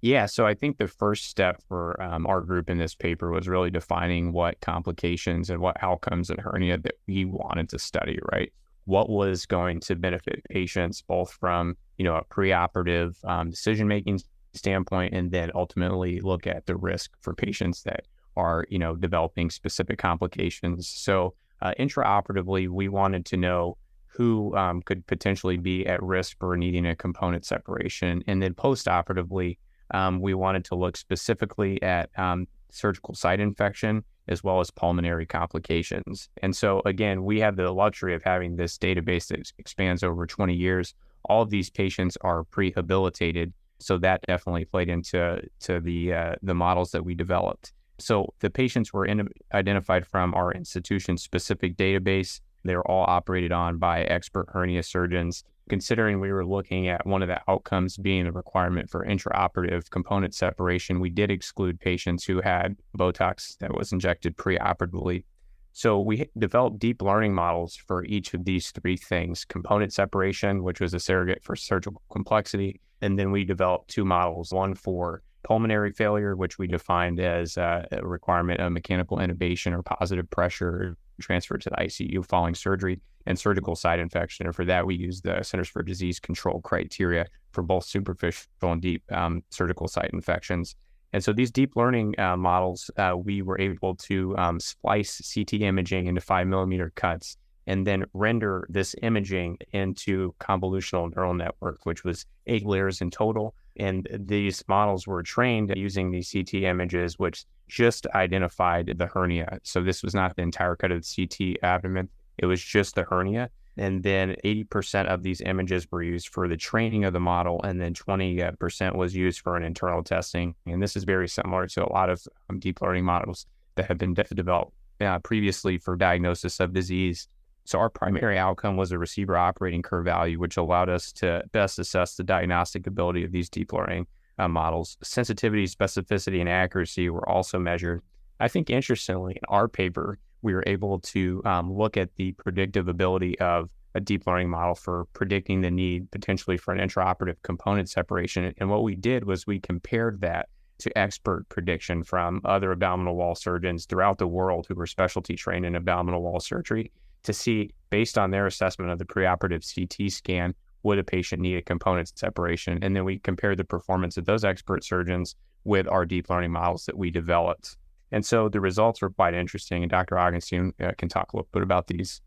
Yeah, 0.00 0.26
so 0.26 0.46
I 0.46 0.54
think 0.54 0.78
the 0.78 0.86
first 0.86 1.24
step 1.28 1.60
for 1.66 2.00
um, 2.00 2.24
our 2.26 2.40
group 2.40 2.70
in 2.70 2.78
this 2.78 2.94
paper 2.94 3.30
was 3.32 3.48
really 3.48 3.70
defining 3.70 4.32
what 4.32 4.60
complications 4.60 5.50
and 5.50 5.60
what 5.60 5.76
outcomes 5.82 6.30
in 6.30 6.38
hernia 6.38 6.78
that 6.78 6.94
we 7.08 7.24
wanted 7.24 7.68
to 7.70 7.80
study, 7.80 8.20
right? 8.32 8.52
What 8.84 9.10
was 9.10 9.44
going 9.44 9.80
to 9.80 9.96
benefit 9.96 10.40
patients 10.48 11.02
both 11.02 11.32
from, 11.32 11.76
you 11.96 12.04
know, 12.04 12.14
a 12.14 12.24
preoperative 12.24 13.16
um, 13.24 13.50
decision-making 13.50 14.20
standpoint 14.54 15.14
and 15.14 15.32
then 15.32 15.50
ultimately 15.54 16.20
look 16.20 16.46
at 16.46 16.66
the 16.66 16.76
risk 16.76 17.10
for 17.20 17.34
patients 17.34 17.82
that 17.82 18.06
are, 18.36 18.66
you 18.70 18.78
know, 18.78 18.94
developing 18.94 19.50
specific 19.50 19.98
complications. 19.98 20.88
So 20.88 21.34
uh, 21.60 21.74
intraoperatively, 21.78 22.68
we 22.68 22.88
wanted 22.88 23.26
to 23.26 23.36
know 23.36 23.76
who 24.06 24.56
um, 24.56 24.80
could 24.82 25.06
potentially 25.08 25.56
be 25.56 25.86
at 25.86 26.00
risk 26.02 26.38
for 26.38 26.56
needing 26.56 26.86
a 26.86 26.94
component 26.94 27.44
separation. 27.44 28.22
And 28.28 28.40
then 28.40 28.54
postoperatively, 28.54 29.58
um, 29.92 30.20
we 30.20 30.34
wanted 30.34 30.64
to 30.66 30.74
look 30.74 30.96
specifically 30.96 31.82
at 31.82 32.10
um, 32.18 32.46
surgical 32.70 33.14
site 33.14 33.40
infection 33.40 34.04
as 34.28 34.44
well 34.44 34.60
as 34.60 34.70
pulmonary 34.70 35.26
complications. 35.26 36.28
And 36.42 36.54
so, 36.54 36.82
again, 36.84 37.24
we 37.24 37.40
have 37.40 37.56
the 37.56 37.70
luxury 37.72 38.14
of 38.14 38.22
having 38.22 38.56
this 38.56 38.76
database 38.76 39.28
that 39.28 39.50
expands 39.58 40.02
over 40.02 40.26
20 40.26 40.54
years. 40.54 40.94
All 41.24 41.42
of 41.42 41.50
these 41.50 41.70
patients 41.70 42.16
are 42.20 42.44
prehabilitated, 42.44 43.52
so 43.78 43.96
that 43.98 44.22
definitely 44.26 44.66
played 44.66 44.88
into 44.88 45.42
to 45.60 45.80
the 45.80 46.12
uh, 46.12 46.34
the 46.42 46.54
models 46.54 46.90
that 46.92 47.04
we 47.04 47.14
developed. 47.14 47.72
So 47.98 48.32
the 48.40 48.50
patients 48.50 48.92
were 48.92 49.06
in, 49.06 49.28
identified 49.52 50.06
from 50.06 50.34
our 50.34 50.52
institution 50.52 51.16
specific 51.16 51.76
database. 51.76 52.40
They're 52.64 52.86
all 52.88 53.04
operated 53.08 53.50
on 53.50 53.78
by 53.78 54.02
expert 54.02 54.48
hernia 54.52 54.82
surgeons 54.82 55.42
considering 55.68 56.20
we 56.20 56.32
were 56.32 56.46
looking 56.46 56.88
at 56.88 57.06
one 57.06 57.22
of 57.22 57.28
the 57.28 57.40
outcomes 57.48 57.96
being 57.96 58.26
a 58.26 58.32
requirement 58.32 58.90
for 58.90 59.04
intraoperative 59.04 59.90
component 59.90 60.34
separation, 60.34 61.00
we 61.00 61.10
did 61.10 61.30
exclude 61.30 61.80
patients 61.80 62.24
who 62.24 62.40
had 62.40 62.76
Botox 62.96 63.56
that 63.58 63.74
was 63.74 63.92
injected 63.92 64.36
preoperatively. 64.36 65.24
So 65.72 66.00
we 66.00 66.28
developed 66.36 66.78
deep 66.78 67.02
learning 67.02 67.34
models 67.34 67.76
for 67.76 68.04
each 68.04 68.34
of 68.34 68.44
these 68.44 68.70
three 68.72 68.96
things 68.96 69.44
component 69.44 69.92
separation, 69.92 70.64
which 70.64 70.80
was 70.80 70.92
a 70.94 71.00
surrogate 71.00 71.44
for 71.44 71.54
surgical 71.54 72.02
complexity. 72.10 72.80
And 73.00 73.18
then 73.18 73.30
we 73.30 73.44
developed 73.44 73.88
two 73.88 74.04
models 74.04 74.52
one 74.52 74.74
for 74.74 75.22
pulmonary 75.44 75.92
failure, 75.92 76.34
which 76.34 76.58
we 76.58 76.66
defined 76.66 77.20
as 77.20 77.56
uh, 77.56 77.86
a 77.92 78.06
requirement 78.06 78.60
of 78.60 78.72
mechanical 78.72 79.18
intubation 79.18 79.72
or 79.72 79.82
positive 79.82 80.28
pressure 80.30 80.96
transferred 81.20 81.60
to 81.62 81.70
the 81.70 81.76
ICU 81.76 82.24
following 82.26 82.54
surgery 82.54 83.00
and 83.26 83.38
surgical 83.38 83.76
site 83.76 83.98
infection. 83.98 84.46
And 84.46 84.54
for 84.54 84.64
that, 84.64 84.86
we 84.86 84.94
use 84.94 85.20
the 85.20 85.42
Centers 85.42 85.68
for 85.68 85.82
Disease 85.82 86.18
Control 86.18 86.60
criteria 86.60 87.26
for 87.52 87.62
both 87.62 87.84
superficial 87.84 88.48
and 88.62 88.80
deep 88.80 89.02
um, 89.12 89.42
surgical 89.50 89.88
site 89.88 90.10
infections. 90.12 90.74
And 91.12 91.24
so 91.24 91.32
these 91.32 91.50
deep 91.50 91.76
learning 91.76 92.18
uh, 92.18 92.36
models, 92.36 92.90
uh, 92.96 93.14
we 93.16 93.42
were 93.42 93.58
able 93.60 93.94
to 93.96 94.36
um, 94.36 94.60
splice 94.60 95.32
CT 95.34 95.54
imaging 95.54 96.06
into 96.06 96.20
five 96.20 96.46
millimeter 96.46 96.92
cuts 96.94 97.36
and 97.66 97.86
then 97.86 98.04
render 98.14 98.66
this 98.70 98.94
imaging 99.02 99.58
into 99.72 100.34
convolutional 100.40 101.14
neural 101.14 101.34
network, 101.34 101.84
which 101.84 102.02
was 102.02 102.24
eight 102.46 102.64
layers 102.64 103.00
in 103.00 103.10
total. 103.10 103.54
And 103.78 104.08
these 104.12 104.64
models 104.68 105.06
were 105.06 105.22
trained 105.22 105.72
using 105.76 106.10
these 106.10 106.32
CT 106.32 106.54
images, 106.54 107.18
which 107.18 107.44
just 107.68 108.06
identified 108.14 108.94
the 108.96 109.06
hernia. 109.06 109.58
So 109.62 109.82
this 109.82 110.02
was 110.02 110.14
not 110.14 110.34
the 110.36 110.42
entire 110.42 110.74
cut 110.74 110.90
of 110.90 111.02
the 111.02 111.26
CT 111.26 111.62
abdomen, 111.62 112.08
it 112.38 112.46
was 112.46 112.62
just 112.62 112.94
the 112.94 113.04
hernia. 113.04 113.50
And 113.76 114.02
then 114.02 114.34
80% 114.44 115.06
of 115.06 115.22
these 115.22 115.40
images 115.40 115.86
were 115.92 116.02
used 116.02 116.28
for 116.28 116.48
the 116.48 116.56
training 116.56 117.04
of 117.04 117.12
the 117.12 117.20
model, 117.20 117.62
and 117.62 117.80
then 117.80 117.94
20% 117.94 118.96
was 118.96 119.14
used 119.14 119.40
for 119.40 119.56
an 119.56 119.62
internal 119.62 120.02
testing. 120.02 120.56
And 120.66 120.82
this 120.82 120.96
is 120.96 121.04
very 121.04 121.28
similar 121.28 121.68
to 121.68 121.84
a 121.84 121.92
lot 121.92 122.10
of 122.10 122.20
um, 122.50 122.58
deep 122.58 122.80
learning 122.80 123.04
models 123.04 123.46
that 123.76 123.86
have 123.86 123.98
been 123.98 124.14
de- 124.14 124.24
developed 124.34 124.72
uh, 125.00 125.20
previously 125.20 125.78
for 125.78 125.94
diagnosis 125.94 126.58
of 126.58 126.72
disease. 126.72 127.28
So 127.68 127.78
our 127.78 127.90
primary 127.90 128.38
outcome 128.38 128.78
was 128.78 128.92
a 128.92 128.98
receiver 128.98 129.36
operating 129.36 129.82
curve 129.82 130.06
value, 130.06 130.38
which 130.38 130.56
allowed 130.56 130.88
us 130.88 131.12
to 131.12 131.42
best 131.52 131.78
assess 131.78 132.14
the 132.14 132.24
diagnostic 132.24 132.86
ability 132.86 133.24
of 133.24 133.30
these 133.30 133.50
deep 133.50 133.74
learning 133.74 134.06
uh, 134.38 134.48
models. 134.48 134.96
Sensitivity, 135.02 135.66
specificity, 135.66 136.40
and 136.40 136.48
accuracy 136.48 137.10
were 137.10 137.28
also 137.28 137.58
measured. 137.58 138.00
I 138.40 138.48
think 138.48 138.70
interestingly, 138.70 139.34
in 139.34 139.42
our 139.50 139.68
paper, 139.68 140.18
we 140.40 140.54
were 140.54 140.64
able 140.66 141.00
to 141.00 141.42
um, 141.44 141.70
look 141.70 141.98
at 141.98 142.14
the 142.16 142.32
predictive 142.32 142.88
ability 142.88 143.38
of 143.38 143.68
a 143.94 144.00
deep 144.00 144.26
learning 144.26 144.48
model 144.48 144.74
for 144.74 145.04
predicting 145.12 145.60
the 145.60 145.70
need 145.70 146.10
potentially 146.10 146.56
for 146.56 146.72
an 146.72 146.80
intraoperative 146.80 147.36
component 147.42 147.90
separation. 147.90 148.54
And 148.56 148.70
what 148.70 148.82
we 148.82 148.94
did 148.94 149.24
was 149.24 149.46
we 149.46 149.60
compared 149.60 150.22
that 150.22 150.48
to 150.78 150.96
expert 150.96 151.46
prediction 151.50 152.02
from 152.02 152.40
other 152.46 152.72
abdominal 152.72 153.14
wall 153.14 153.34
surgeons 153.34 153.84
throughout 153.84 154.16
the 154.16 154.26
world 154.26 154.64
who 154.66 154.74
were 154.74 154.86
specialty 154.86 155.36
trained 155.36 155.66
in 155.66 155.76
abdominal 155.76 156.22
wall 156.22 156.40
surgery 156.40 156.90
to 157.28 157.32
see, 157.34 157.70
based 157.90 158.16
on 158.16 158.30
their 158.30 158.46
assessment 158.46 158.90
of 158.90 158.98
the 158.98 159.04
preoperative 159.04 159.62
CT 159.62 160.10
scan, 160.10 160.54
would 160.82 160.98
a 160.98 161.04
patient 161.04 161.42
need 161.42 161.56
a 161.56 161.62
component 161.62 162.10
separation? 162.18 162.78
And 162.82 162.96
then 162.96 163.04
we 163.04 163.18
compared 163.18 163.58
the 163.58 163.64
performance 163.64 164.16
of 164.16 164.24
those 164.24 164.44
expert 164.44 164.82
surgeons 164.82 165.36
with 165.64 165.86
our 165.86 166.06
deep 166.06 166.30
learning 166.30 166.52
models 166.52 166.86
that 166.86 166.96
we 166.96 167.10
developed. 167.10 167.76
And 168.12 168.24
so 168.24 168.48
the 168.48 168.60
results 168.60 169.02
were 169.02 169.10
quite 169.10 169.34
interesting. 169.34 169.82
And 169.82 169.90
Dr. 169.90 170.16
Augenstein 170.16 170.72
uh, 170.80 170.92
can 170.96 171.10
talk 171.10 171.32
a 171.32 171.36
little 171.36 171.48
bit 171.52 171.62
about 171.62 171.86
these. 171.86 172.22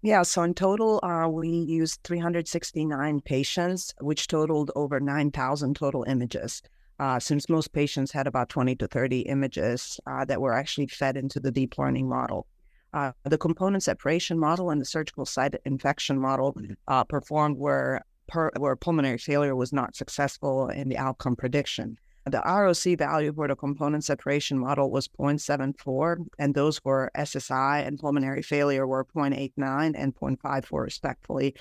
Yeah, 0.00 0.22
so 0.22 0.42
in 0.42 0.54
total, 0.54 1.00
uh, 1.02 1.28
we 1.28 1.50
used 1.50 2.00
369 2.04 3.20
patients, 3.20 3.92
which 4.00 4.28
totaled 4.28 4.70
over 4.74 4.98
9,000 4.98 5.76
total 5.76 6.04
images. 6.04 6.62
Uh, 6.98 7.18
since 7.18 7.50
most 7.50 7.72
patients 7.72 8.10
had 8.10 8.26
about 8.26 8.48
20 8.48 8.74
to 8.76 8.86
30 8.86 9.20
images 9.20 10.00
uh, 10.06 10.24
that 10.24 10.40
were 10.40 10.54
actually 10.54 10.86
fed 10.86 11.16
into 11.16 11.38
the 11.38 11.50
deep 11.50 11.76
learning 11.76 12.08
model. 12.08 12.46
Uh, 12.94 13.12
the 13.24 13.36
component 13.36 13.82
separation 13.82 14.38
model 14.38 14.70
and 14.70 14.80
the 14.80 14.86
surgical 14.86 15.26
site 15.26 15.54
infection 15.66 16.18
model 16.18 16.54
mm-hmm. 16.54 16.72
uh, 16.88 17.04
performed 17.04 17.58
where, 17.58 18.02
per, 18.28 18.50
where 18.56 18.74
pulmonary 18.76 19.18
failure 19.18 19.54
was 19.54 19.72
not 19.72 19.94
successful 19.94 20.68
in 20.70 20.88
the 20.88 20.96
outcome 20.96 21.36
prediction. 21.36 21.98
The 22.24 22.42
ROC 22.44 22.98
value 22.98 23.32
for 23.32 23.46
the 23.46 23.54
component 23.54 24.02
separation 24.02 24.58
model 24.58 24.90
was 24.90 25.06
0.74, 25.06 26.26
and 26.40 26.54
those 26.54 26.78
for 26.78 27.10
SSI 27.16 27.86
and 27.86 28.00
pulmonary 28.00 28.42
failure 28.42 28.86
were 28.86 29.04
0.89 29.04 29.92
and 29.94 30.16
0.54, 30.16 30.82
respectively. 30.82 31.54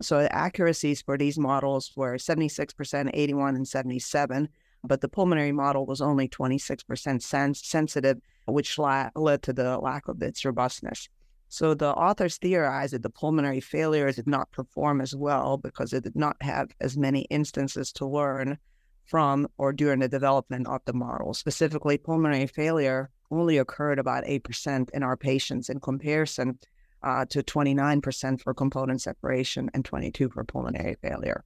So 0.00 0.22
the 0.22 0.34
accuracies 0.34 1.02
for 1.02 1.18
these 1.18 1.38
models 1.38 1.92
were 1.94 2.14
76%, 2.16 3.10
81, 3.12 3.56
and 3.56 3.68
77, 3.68 4.48
but 4.84 5.00
the 5.00 5.08
pulmonary 5.08 5.52
model 5.52 5.86
was 5.86 6.00
only 6.00 6.28
26% 6.28 7.22
sens- 7.22 7.66
sensitive, 7.66 8.18
which 8.46 8.78
la- 8.78 9.10
led 9.14 9.42
to 9.42 9.52
the 9.52 9.78
lack 9.78 10.08
of 10.08 10.22
its 10.22 10.44
robustness. 10.44 11.08
So 11.48 11.74
the 11.74 11.94
authors 11.94 12.36
theorized 12.36 12.92
that 12.92 13.02
the 13.02 13.10
pulmonary 13.10 13.60
failure 13.60 14.12
did 14.12 14.26
not 14.26 14.50
perform 14.52 15.00
as 15.00 15.14
well 15.16 15.56
because 15.56 15.92
it 15.92 16.04
did 16.04 16.16
not 16.16 16.36
have 16.42 16.70
as 16.80 16.96
many 16.96 17.22
instances 17.22 17.90
to 17.94 18.06
learn 18.06 18.58
from 19.06 19.48
or 19.56 19.72
during 19.72 20.00
the 20.00 20.08
development 20.08 20.68
of 20.68 20.82
the 20.84 20.92
model. 20.92 21.32
Specifically, 21.32 21.96
pulmonary 21.96 22.46
failure 22.46 23.10
only 23.30 23.56
occurred 23.56 23.98
about 23.98 24.24
8% 24.24 24.90
in 24.90 25.02
our 25.02 25.16
patients 25.16 25.70
in 25.70 25.80
comparison 25.80 26.58
uh, 27.02 27.24
to 27.26 27.42
29% 27.42 28.40
for 28.42 28.52
component 28.52 29.00
separation 29.00 29.70
and 29.72 29.84
22% 29.84 30.32
for 30.32 30.44
pulmonary 30.44 30.96
failure. 31.00 31.44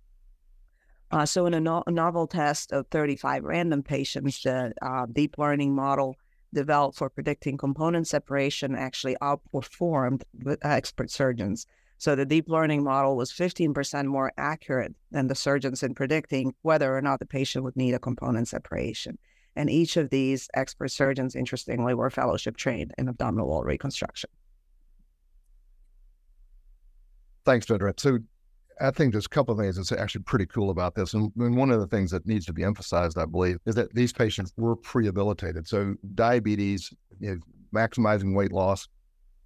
Uh, 1.12 1.26
so, 1.26 1.44
in 1.46 1.52
a, 1.54 1.60
no- 1.60 1.84
a, 1.86 1.90
novel 1.90 2.26
test 2.26 2.72
of 2.72 2.86
35 2.88 3.44
random 3.44 3.82
patients, 3.82 4.42
the 4.42 4.72
uh, 4.80 5.06
deep 5.12 5.36
learning 5.36 5.74
model 5.74 6.16
developed 6.54 6.96
for 6.96 7.10
predicting 7.10 7.56
component 7.56 8.06
separation 8.06 8.74
actually 8.74 9.16
outperformed 9.22 10.22
expert 10.62 11.10
surgeons. 11.10 11.66
So 11.98 12.16
the 12.16 12.26
deep 12.26 12.48
learning 12.48 12.82
model 12.82 13.16
was 13.16 13.32
15% 13.32 14.06
more 14.06 14.32
accurate 14.36 14.94
than 15.12 15.28
the 15.28 15.34
surgeons 15.34 15.82
in 15.82 15.94
predicting 15.94 16.52
whether 16.62 16.96
or 16.96 17.00
not 17.00 17.20
the 17.20 17.26
patient 17.26 17.64
would 17.64 17.76
need 17.76 17.94
a 17.94 17.98
component 17.98 18.48
separation. 18.48 19.18
And 19.54 19.70
each 19.70 19.96
of 19.96 20.10
these 20.10 20.48
expert 20.54 20.88
surgeons, 20.88 21.36
interestingly, 21.36 21.94
were 21.94 22.10
fellowship 22.10 22.56
trained 22.56 22.92
in 22.98 23.08
abdominal 23.08 23.46
wall 23.46 23.62
reconstruction. 23.62 24.30
Thanks, 27.44 27.66
Vedra. 27.66 27.98
So 27.98 28.18
I 28.80 28.90
think 28.90 29.12
there's 29.12 29.26
a 29.26 29.28
couple 29.28 29.52
of 29.52 29.60
things 29.60 29.76
that's 29.76 29.92
actually 29.92 30.24
pretty 30.24 30.46
cool 30.46 30.70
about 30.70 30.94
this. 30.94 31.14
And, 31.14 31.32
and, 31.36 31.56
one 31.56 31.70
of 31.70 31.80
the 31.80 31.86
things 31.86 32.10
that 32.10 32.26
needs 32.26 32.46
to 32.46 32.52
be 32.52 32.64
emphasized, 32.64 33.18
I 33.18 33.26
believe, 33.26 33.58
is 33.66 33.74
that 33.74 33.94
these 33.94 34.12
patients 34.12 34.52
were 34.56 34.76
prehabilitated. 34.76 35.68
So 35.68 35.94
diabetes, 36.14 36.92
you 37.20 37.30
know, 37.30 37.38
maximizing 37.74 38.34
weight 38.34 38.52
loss, 38.52 38.88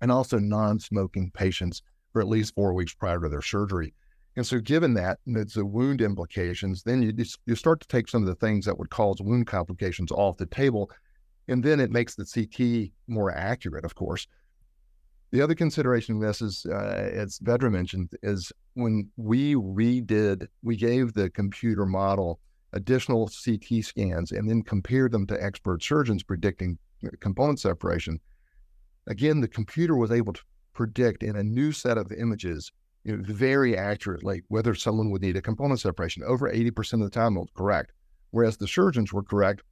and 0.00 0.10
also 0.10 0.38
non-smoking 0.38 1.30
patients 1.32 1.82
for 2.12 2.20
at 2.20 2.28
least 2.28 2.54
four 2.54 2.74
weeks 2.74 2.94
prior 2.94 3.20
to 3.20 3.28
their 3.28 3.42
surgery. 3.42 3.94
And 4.36 4.46
so, 4.46 4.60
given 4.60 4.94
that, 4.94 5.18
and 5.26 5.36
it's 5.36 5.54
the 5.54 5.64
wound 5.64 6.02
implications, 6.02 6.82
then 6.82 7.02
you 7.02 7.12
you 7.46 7.54
start 7.54 7.80
to 7.80 7.88
take 7.88 8.06
some 8.08 8.22
of 8.22 8.28
the 8.28 8.34
things 8.34 8.66
that 8.66 8.78
would 8.78 8.90
cause 8.90 9.20
wound 9.20 9.46
complications 9.46 10.12
off 10.12 10.36
the 10.36 10.46
table, 10.46 10.90
and 11.48 11.64
then 11.64 11.80
it 11.80 11.90
makes 11.90 12.14
the 12.14 12.26
CT 12.26 12.92
more 13.06 13.32
accurate, 13.32 13.84
of 13.84 13.94
course. 13.94 14.26
The 15.32 15.40
other 15.42 15.54
consideration 15.54 16.16
in 16.16 16.20
this 16.20 16.40
is, 16.40 16.66
uh, 16.66 17.10
as 17.12 17.38
Vedra 17.40 17.70
mentioned, 17.70 18.10
is 18.22 18.52
when 18.74 19.10
we 19.16 19.54
redid, 19.54 20.46
we 20.62 20.76
gave 20.76 21.12
the 21.12 21.30
computer 21.30 21.84
model 21.84 22.40
additional 22.72 23.28
CT 23.28 23.84
scans 23.84 24.32
and 24.32 24.48
then 24.48 24.62
compared 24.62 25.12
them 25.12 25.26
to 25.26 25.42
expert 25.42 25.82
surgeons 25.82 26.22
predicting 26.22 26.78
component 27.20 27.60
separation. 27.60 28.20
Again, 29.06 29.40
the 29.40 29.48
computer 29.48 29.96
was 29.96 30.10
able 30.10 30.32
to 30.32 30.42
predict 30.74 31.22
in 31.22 31.36
a 31.36 31.42
new 31.42 31.72
set 31.72 31.98
of 31.98 32.12
images 32.12 32.70
you 33.04 33.16
know, 33.16 33.22
very 33.22 33.76
accurately 33.76 34.42
whether 34.48 34.74
someone 34.74 35.10
would 35.10 35.22
need 35.22 35.36
a 35.36 35.42
component 35.42 35.80
separation. 35.80 36.22
Over 36.24 36.50
80% 36.50 36.94
of 36.94 37.00
the 37.00 37.10
time, 37.10 37.36
it 37.36 37.40
was 37.40 37.48
correct, 37.56 37.92
whereas 38.30 38.56
the 38.56 38.68
surgeons 38.68 39.12
were 39.12 39.22
correct 39.22 39.62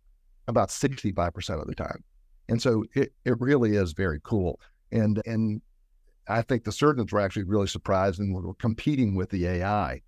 about 0.49 0.69
65% 0.69 1.61
of 1.61 1.67
the 1.67 1.75
time. 1.75 2.03
And 2.49 2.61
so 2.61 2.85
it, 2.95 3.13
it 3.25 3.41
really 3.41 3.77
is 3.77 3.93
very 3.93 4.21
cool. 4.23 4.61
And, 4.93 5.21
and 5.26 5.61
I 6.29 6.43
think 6.43 6.64
the 6.64 6.73
surgeons 6.73 7.12
were 7.12 7.21
actually 7.21 7.45
really 7.45 7.67
surprised 7.67 8.21
and 8.21 8.35
were 8.35 8.55
competing 8.55 9.14
with 9.14 9.31
the 9.31 9.47
AI. 9.47 10.03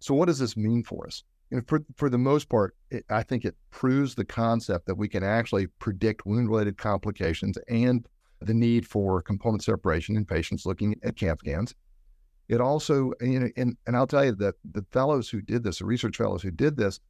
So, 0.00 0.14
what 0.14 0.26
does 0.26 0.38
this 0.38 0.56
mean 0.56 0.82
for 0.82 1.06
us? 1.06 1.22
Know, 1.50 1.62
for, 1.66 1.80
for 1.96 2.08
the 2.08 2.18
most 2.18 2.48
part, 2.48 2.74
it, 2.90 3.04
I 3.10 3.22
think 3.22 3.44
it 3.44 3.54
proves 3.70 4.14
the 4.14 4.24
concept 4.24 4.86
that 4.86 4.96
we 4.96 5.08
can 5.08 5.22
actually 5.22 5.66
predict 5.78 6.26
wound 6.26 6.48
related 6.48 6.78
complications 6.78 7.58
and 7.68 8.06
the 8.40 8.54
need 8.54 8.86
for 8.86 9.22
component 9.22 9.62
separation 9.62 10.16
in 10.16 10.24
patients 10.24 10.66
looking 10.66 10.96
at 11.02 11.16
CAT 11.16 11.38
scans. 11.40 11.74
It 12.48 12.60
also, 12.60 13.12
you 13.20 13.40
know, 13.40 13.48
and, 13.56 13.76
and 13.86 13.96
I'll 13.96 14.06
tell 14.06 14.24
you 14.24 14.34
that 14.36 14.54
the 14.72 14.84
fellows 14.90 15.28
who 15.28 15.40
did 15.40 15.62
this, 15.62 15.78
the 15.78 15.84
research 15.84 16.16
fellows 16.16 16.42
who 16.42 16.50
did 16.50 16.76
this, 16.76 17.00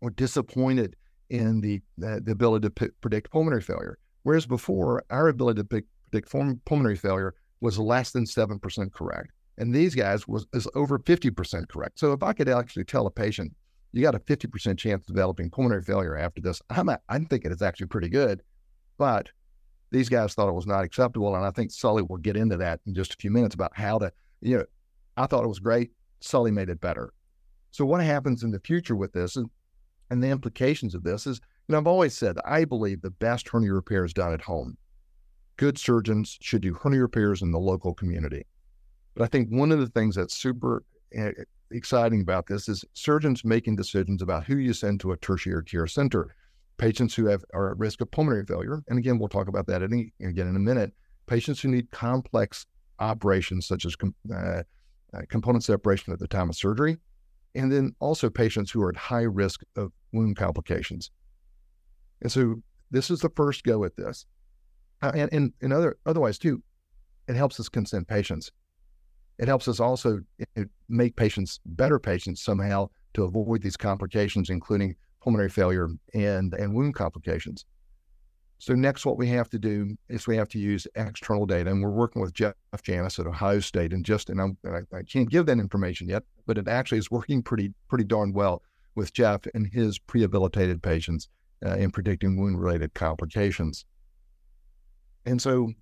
were 0.00 0.10
disappointed 0.10 0.96
in 1.30 1.60
the 1.60 1.80
the, 1.98 2.20
the 2.24 2.32
ability 2.32 2.68
to 2.68 2.70
p- 2.70 2.94
predict 3.00 3.30
pulmonary 3.30 3.62
failure. 3.62 3.98
Whereas 4.22 4.46
before, 4.46 5.04
our 5.10 5.28
ability 5.28 5.62
to 5.62 5.64
p- 5.64 5.86
predict 6.22 6.64
pulmonary 6.64 6.96
failure 6.96 7.34
was 7.60 7.78
less 7.78 8.12
than 8.12 8.26
seven 8.26 8.58
percent 8.58 8.92
correct, 8.92 9.32
and 9.58 9.74
these 9.74 9.94
guys 9.94 10.26
was 10.28 10.46
over 10.74 10.98
fifty 10.98 11.30
percent 11.30 11.68
correct. 11.68 11.98
So 11.98 12.12
if 12.12 12.22
I 12.22 12.32
could 12.32 12.48
actually 12.48 12.84
tell 12.84 13.06
a 13.06 13.10
patient 13.10 13.54
you 13.92 14.02
got 14.02 14.14
a 14.14 14.20
fifty 14.20 14.48
percent 14.48 14.78
chance 14.78 15.02
of 15.02 15.14
developing 15.14 15.50
pulmonary 15.50 15.82
failure 15.82 16.16
after 16.16 16.40
this, 16.40 16.60
I'm 16.70 16.90
I'm 17.08 17.26
thinking 17.26 17.52
it's 17.52 17.62
actually 17.62 17.86
pretty 17.86 18.08
good, 18.08 18.42
but 18.98 19.30
these 19.90 20.08
guys 20.08 20.34
thought 20.34 20.48
it 20.48 20.54
was 20.54 20.66
not 20.66 20.84
acceptable. 20.84 21.34
And 21.36 21.44
I 21.44 21.50
think 21.50 21.70
Sully 21.70 22.02
will 22.02 22.16
get 22.16 22.36
into 22.36 22.56
that 22.56 22.80
in 22.86 22.94
just 22.94 23.14
a 23.14 23.16
few 23.16 23.30
minutes 23.30 23.54
about 23.54 23.70
how 23.74 23.98
to, 24.00 24.12
you 24.40 24.58
know, 24.58 24.64
I 25.16 25.26
thought 25.26 25.44
it 25.44 25.48
was 25.48 25.60
great. 25.60 25.92
Sully 26.20 26.50
made 26.50 26.68
it 26.68 26.80
better. 26.80 27.12
So 27.70 27.86
what 27.86 28.02
happens 28.02 28.42
in 28.42 28.50
the 28.50 28.58
future 28.60 28.96
with 28.96 29.12
this 29.12 29.36
and, 29.36 29.48
and 30.10 30.22
the 30.22 30.28
implications 30.28 30.94
of 30.94 31.04
this 31.04 31.26
is, 31.26 31.40
know, 31.68 31.78
I've 31.78 31.86
always 31.86 32.16
said 32.16 32.36
I 32.44 32.64
believe 32.64 33.00
the 33.00 33.10
best 33.10 33.48
hernia 33.48 33.72
repair 33.72 34.04
is 34.04 34.12
done 34.12 34.32
at 34.32 34.42
home. 34.42 34.76
Good 35.56 35.78
surgeons 35.78 36.38
should 36.40 36.62
do 36.62 36.74
hernia 36.74 37.02
repairs 37.02 37.42
in 37.42 37.50
the 37.50 37.58
local 37.58 37.94
community. 37.94 38.44
But 39.14 39.24
I 39.24 39.26
think 39.28 39.48
one 39.48 39.72
of 39.72 39.78
the 39.78 39.88
things 39.88 40.14
that's 40.14 40.36
super 40.36 40.82
eh, 41.14 41.32
exciting 41.70 42.20
about 42.20 42.46
this 42.46 42.68
is 42.68 42.84
surgeons 42.92 43.44
making 43.44 43.76
decisions 43.76 44.22
about 44.22 44.44
who 44.44 44.56
you 44.56 44.72
send 44.72 45.00
to 45.00 45.12
a 45.12 45.16
tertiary 45.16 45.64
care 45.64 45.86
center. 45.86 46.34
Patients 46.78 47.14
who 47.14 47.26
have 47.26 47.42
are 47.54 47.70
at 47.70 47.78
risk 47.78 48.02
of 48.02 48.10
pulmonary 48.10 48.44
failure, 48.44 48.82
and 48.88 48.98
again, 48.98 49.18
we'll 49.18 49.28
talk 49.28 49.48
about 49.48 49.66
that 49.66 49.82
again 49.82 50.12
in 50.20 50.56
a 50.56 50.60
minute. 50.60 50.92
Patients 51.26 51.60
who 51.60 51.68
need 51.68 51.90
complex 51.90 52.66
operations 52.98 53.66
such 53.66 53.86
as 53.86 53.96
com- 53.96 54.14
uh, 54.32 54.62
uh, 55.14 55.22
component 55.30 55.64
separation 55.64 56.12
at 56.12 56.18
the 56.18 56.28
time 56.28 56.50
of 56.50 56.56
surgery, 56.56 56.98
and 57.54 57.72
then 57.72 57.94
also 58.00 58.28
patients 58.28 58.70
who 58.70 58.82
are 58.82 58.90
at 58.90 58.96
high 58.96 59.22
risk 59.22 59.62
of 59.76 59.90
wound 60.12 60.36
complications. 60.36 61.10
And 62.20 62.30
so 62.30 62.56
this 62.90 63.10
is 63.10 63.20
the 63.20 63.30
first 63.30 63.64
go 63.64 63.84
at 63.84 63.96
this. 63.96 64.26
Uh, 65.02 65.12
and, 65.14 65.32
and, 65.32 65.52
and 65.60 65.72
other, 65.72 65.96
otherwise, 66.06 66.38
too, 66.38 66.62
it 67.28 67.36
helps 67.36 67.60
us 67.60 67.68
consent 67.68 68.08
patients. 68.08 68.50
It 69.38 69.48
helps 69.48 69.68
us 69.68 69.80
also 69.80 70.20
make 70.88 71.16
patients 71.16 71.60
better 71.66 71.98
patients 71.98 72.42
somehow 72.42 72.88
to 73.14 73.24
avoid 73.24 73.62
these 73.62 73.76
complications, 73.76 74.48
including 74.48 74.96
pulmonary 75.22 75.50
failure 75.50 75.88
and, 76.14 76.54
and 76.54 76.74
wound 76.74 76.94
complications. 76.94 77.66
So 78.58 78.74
next, 78.74 79.04
what 79.04 79.18
we 79.18 79.28
have 79.28 79.50
to 79.50 79.58
do 79.58 79.94
is 80.08 80.26
we 80.26 80.36
have 80.36 80.48
to 80.48 80.58
use 80.58 80.86
external 80.94 81.44
data, 81.44 81.70
and 81.70 81.82
we're 81.82 81.90
working 81.90 82.22
with 82.22 82.32
Jeff 82.32 82.54
Janis 82.82 83.18
at 83.18 83.26
Ohio 83.26 83.60
State, 83.60 83.92
and 83.92 84.02
just 84.02 84.30
and, 84.30 84.40
I'm, 84.40 84.56
I, 84.64 84.96
I 84.96 85.02
can't 85.02 85.28
give 85.28 85.44
that 85.46 85.58
information 85.58 86.08
yet, 86.08 86.22
but 86.46 86.56
it 86.56 86.66
actually 86.66 86.96
is 86.98 87.10
working 87.10 87.42
pretty 87.42 87.74
pretty 87.88 88.04
darn 88.04 88.32
well 88.32 88.62
with 88.94 89.12
Jeff 89.12 89.42
and 89.52 89.66
his 89.70 89.98
prehabilitated 89.98 90.80
patients 90.80 91.28
uh, 91.66 91.74
in 91.74 91.90
predicting 91.90 92.40
wound-related 92.40 92.94
complications. 92.94 93.84
And 95.26 95.42
so 95.42 95.72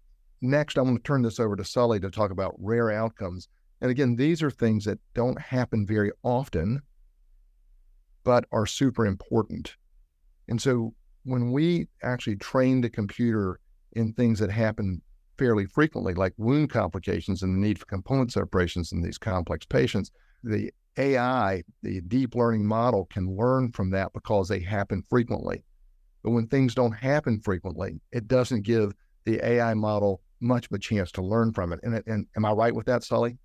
next, 0.41 0.79
I 0.79 0.83
want 0.83 0.97
to 0.97 1.03
turn 1.03 1.23
this 1.23 1.39
over 1.39 1.55
to 1.55 1.65
Sully 1.65 2.01
to 2.01 2.11
talk 2.11 2.31
about 2.31 2.55
rare 2.59 2.91
outcomes. 2.91 3.49
And 3.81 3.91
again, 3.91 4.17
these 4.17 4.43
are 4.43 4.51
things 4.51 4.85
that 4.87 4.99
don't 5.15 5.41
happen 5.41 5.87
very 5.87 6.11
often, 6.23 6.81
but 8.25 8.47
are 8.51 8.67
super 8.67 9.07
important. 9.07 9.77
And 10.49 10.61
so 10.61 10.95
when 11.25 11.53
we 11.53 11.89
actually 12.03 12.37
train 12.37 12.81
the 12.81 12.91
computer 12.91 13.61
in 13.93 14.13
things 14.13 14.39
that 14.39 14.51
happen 14.51 15.01
fairly 15.39 15.67
frequently, 15.67 16.15
like 16.15 16.33
wound 16.37 16.71
complications 16.71 17.43
and 17.43 17.55
the 17.55 17.67
need 17.67 17.79
for 17.79 17.87
component 17.87 18.33
separations 18.33 18.93
in 18.93 19.03
these 19.03 19.19
complex 19.19 19.67
patients, 19.67 20.11
the 20.43 20.71
AI, 20.97 21.63
the 21.83 22.01
deep 22.03 22.35
learning 22.35 22.65
model, 22.67 23.07
can 23.07 23.37
learn 23.37 23.73
from 23.73 23.91
that 23.91 24.13
because 24.13 24.49
they 24.49 24.61
happen 24.61 25.03
frequently. 25.11 25.65
But 26.23 26.31
when 26.31 26.47
things 26.47 26.75
don't 26.75 26.93
happen 26.93 27.41
frequently, 27.41 28.01
it 28.13 28.29
doesn't 28.29 28.63
give 28.63 28.93
the 29.25 29.45
AI 29.45 29.75
model 29.75 30.21
much 30.40 30.66
of 30.66 30.73
a 30.73 30.78
chance 30.78 31.11
to 31.12 31.23
learn 31.23 31.52
from 31.52 31.73
it. 31.73 31.81
And, 31.83 32.02
and 32.07 32.26
am 32.37 32.45
I 32.45 32.52
right 32.52 32.75
with 32.75 32.87
that, 32.87 33.02
Sully? 33.02 33.38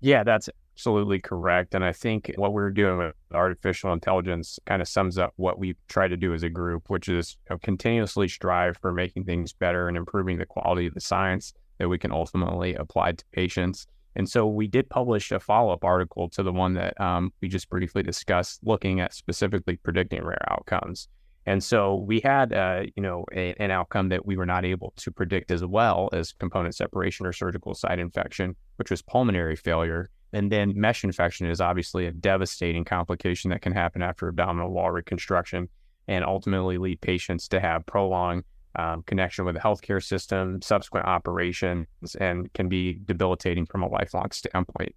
Yeah, 0.00 0.24
that's 0.24 0.48
absolutely 0.74 1.20
correct. 1.20 1.74
And 1.74 1.84
I 1.84 1.92
think 1.92 2.32
what 2.36 2.52
we're 2.52 2.70
doing 2.70 2.98
with 2.98 3.14
artificial 3.32 3.92
intelligence 3.92 4.58
kind 4.66 4.82
of 4.82 4.88
sums 4.88 5.18
up 5.18 5.32
what 5.36 5.58
we 5.58 5.76
try 5.88 6.08
to 6.08 6.16
do 6.16 6.34
as 6.34 6.42
a 6.42 6.48
group, 6.48 6.84
which 6.88 7.08
is 7.08 7.36
you 7.48 7.54
know, 7.54 7.58
continuously 7.58 8.28
strive 8.28 8.76
for 8.78 8.92
making 8.92 9.24
things 9.24 9.52
better 9.52 9.88
and 9.88 9.96
improving 9.96 10.38
the 10.38 10.46
quality 10.46 10.86
of 10.86 10.94
the 10.94 11.00
science 11.00 11.52
that 11.78 11.88
we 11.88 11.98
can 11.98 12.12
ultimately 12.12 12.74
apply 12.74 13.12
to 13.12 13.24
patients. 13.32 13.86
And 14.16 14.28
so 14.28 14.46
we 14.46 14.66
did 14.66 14.88
publish 14.88 15.32
a 15.32 15.40
follow 15.40 15.72
up 15.72 15.84
article 15.84 16.28
to 16.30 16.42
the 16.42 16.52
one 16.52 16.74
that 16.74 17.00
um, 17.00 17.32
we 17.40 17.48
just 17.48 17.68
briefly 17.68 18.02
discussed, 18.02 18.60
looking 18.62 19.00
at 19.00 19.12
specifically 19.12 19.76
predicting 19.76 20.22
rare 20.22 20.46
outcomes. 20.50 21.08
And 21.46 21.62
so 21.62 21.96
we 21.96 22.20
had, 22.20 22.52
uh, 22.52 22.84
you 22.96 23.02
know, 23.02 23.24
a, 23.32 23.54
an 23.58 23.70
outcome 23.70 24.08
that 24.08 24.24
we 24.24 24.36
were 24.36 24.46
not 24.46 24.64
able 24.64 24.92
to 24.96 25.10
predict 25.10 25.50
as 25.50 25.64
well 25.64 26.08
as 26.12 26.32
component 26.32 26.74
separation 26.74 27.26
or 27.26 27.32
surgical 27.32 27.74
site 27.74 27.98
infection, 27.98 28.56
which 28.76 28.90
was 28.90 29.02
pulmonary 29.02 29.56
failure. 29.56 30.10
And 30.32 30.50
then 30.50 30.72
mesh 30.74 31.04
infection 31.04 31.46
is 31.46 31.60
obviously 31.60 32.06
a 32.06 32.12
devastating 32.12 32.84
complication 32.84 33.50
that 33.50 33.62
can 33.62 33.72
happen 33.72 34.02
after 34.02 34.28
abdominal 34.28 34.70
wall 34.70 34.90
reconstruction 34.90 35.68
and 36.08 36.24
ultimately 36.24 36.78
lead 36.78 37.00
patients 37.00 37.46
to 37.48 37.60
have 37.60 37.86
prolonged 37.86 38.44
um, 38.76 39.02
connection 39.04 39.44
with 39.44 39.54
the 39.54 39.60
healthcare 39.60 40.02
system, 40.02 40.60
subsequent 40.60 41.06
operations, 41.06 41.86
and 42.18 42.52
can 42.54 42.68
be 42.68 42.98
debilitating 43.04 43.66
from 43.66 43.82
a 43.82 43.88
lifelong 43.88 44.30
standpoint. 44.32 44.94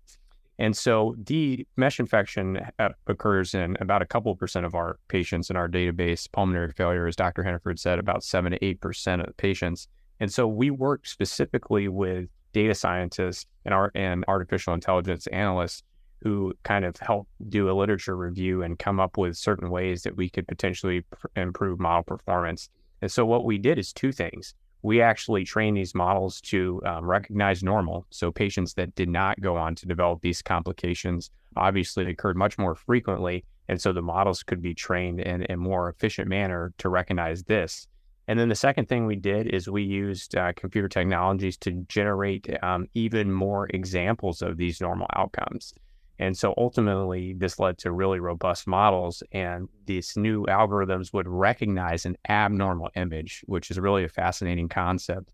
And 0.60 0.76
so 0.76 1.16
the 1.24 1.68
mesh 1.76 2.00
infection 2.00 2.60
uh, 2.80 2.90
occurs 3.06 3.54
in 3.54 3.78
about 3.80 4.02
a 4.02 4.06
couple 4.06 4.36
percent 4.36 4.66
of 4.66 4.74
our 4.74 4.98
patients 5.08 5.50
in 5.50 5.56
our 5.56 5.68
database. 5.68 6.32
Pulmonary 6.32 6.72
failure, 6.72 7.08
as 7.08 7.16
Dr. 7.16 7.44
Heniford 7.44 7.78
said, 7.78 8.00
about 8.00 8.24
seven 8.24 8.52
to 8.52 8.66
eight 8.66 8.82
percent 8.82 9.22
of 9.22 9.28
the 9.28 9.34
patients. 9.34 9.88
And 10.20 10.34
so 10.34 10.48
we 10.48 10.72
work 10.72 11.06
specifically 11.06 11.88
with 11.88 12.28
data 12.54 12.74
scientists 12.74 13.46
and 13.66 13.74
art 13.74 13.92
and 13.94 14.26
artificial 14.28 14.74
intelligence 14.74 15.28
analysts 15.28 15.84
who 16.24 16.54
kind 16.64 16.86
of 16.86 16.98
help 16.98 17.28
do 17.50 17.70
a 17.70 17.74
literature 17.74 18.18
review 18.18 18.64
and 18.64 18.80
come 18.80 19.00
up 19.00 19.18
with 19.18 19.38
certain 19.38 19.70
ways 19.70 20.02
that 20.02 20.18
we 20.18 20.28
could 20.30 20.48
potentially 20.48 21.02
pr- 21.02 21.28
improve 21.36 21.80
model 21.80 22.04
performance. 22.04 22.70
And 23.04 23.12
so 23.12 23.26
what 23.26 23.46
we 23.46 23.60
did 23.60 23.78
is 23.78 23.94
two 23.94 24.12
things 24.12 24.56
we 24.88 25.02
actually 25.02 25.44
train 25.44 25.74
these 25.74 25.94
models 25.94 26.40
to 26.40 26.82
um, 26.86 27.04
recognize 27.06 27.62
normal. 27.62 28.06
So 28.10 28.32
patients 28.32 28.74
that 28.76 28.96
did 28.96 29.10
not 29.10 29.38
go 29.42 29.58
on 29.58 29.76
to 29.76 29.86
develop 29.86 30.22
these 30.22 30.42
complications 30.42 31.30
obviously 31.58 32.10
occurred 32.10 32.38
much 32.38 32.58
more 32.58 32.74
frequently. 32.74 33.44
And 33.68 33.82
so 33.82 33.92
the 33.92 34.02
models 34.02 34.44
could 34.44 34.62
be 34.62 34.74
trained 34.74 35.20
in 35.20 35.46
a 35.52 35.58
more 35.58 35.90
efficient 35.90 36.30
manner 36.30 36.72
to 36.78 36.88
recognize 36.88 37.44
this. 37.44 37.86
And 38.30 38.40
then 38.40 38.48
the 38.48 38.56
second 38.56 38.88
thing 38.88 39.06
we 39.06 39.18
did 39.18 39.48
is 39.48 39.70
we 39.70 39.84
used 39.84 40.38
uh, 40.38 40.54
computer 40.56 40.88
technologies 40.88 41.58
to 41.58 41.72
generate 41.90 42.48
um, 42.64 42.88
even 42.94 43.30
more 43.30 43.68
examples 43.74 44.42
of 44.42 44.56
these 44.56 44.80
normal 44.80 45.08
outcomes. 45.18 45.74
And 46.20 46.38
so 46.38 46.54
ultimately, 46.58 47.34
this 47.34 47.60
led 47.60 47.78
to 47.80 47.92
really 47.92 48.20
robust 48.20 48.66
models, 48.66 49.22
and 49.32 49.70
these 49.86 50.14
new 50.18 50.46
algorithms 50.46 51.14
would 51.14 51.28
recognize 51.28 52.06
an 52.06 52.18
abnormal 52.28 52.90
image, 52.96 53.44
which 53.46 53.70
is 53.70 53.80
really 53.80 54.04
a 54.04 54.10
fascinating 54.10 54.68
concept. 54.68 55.30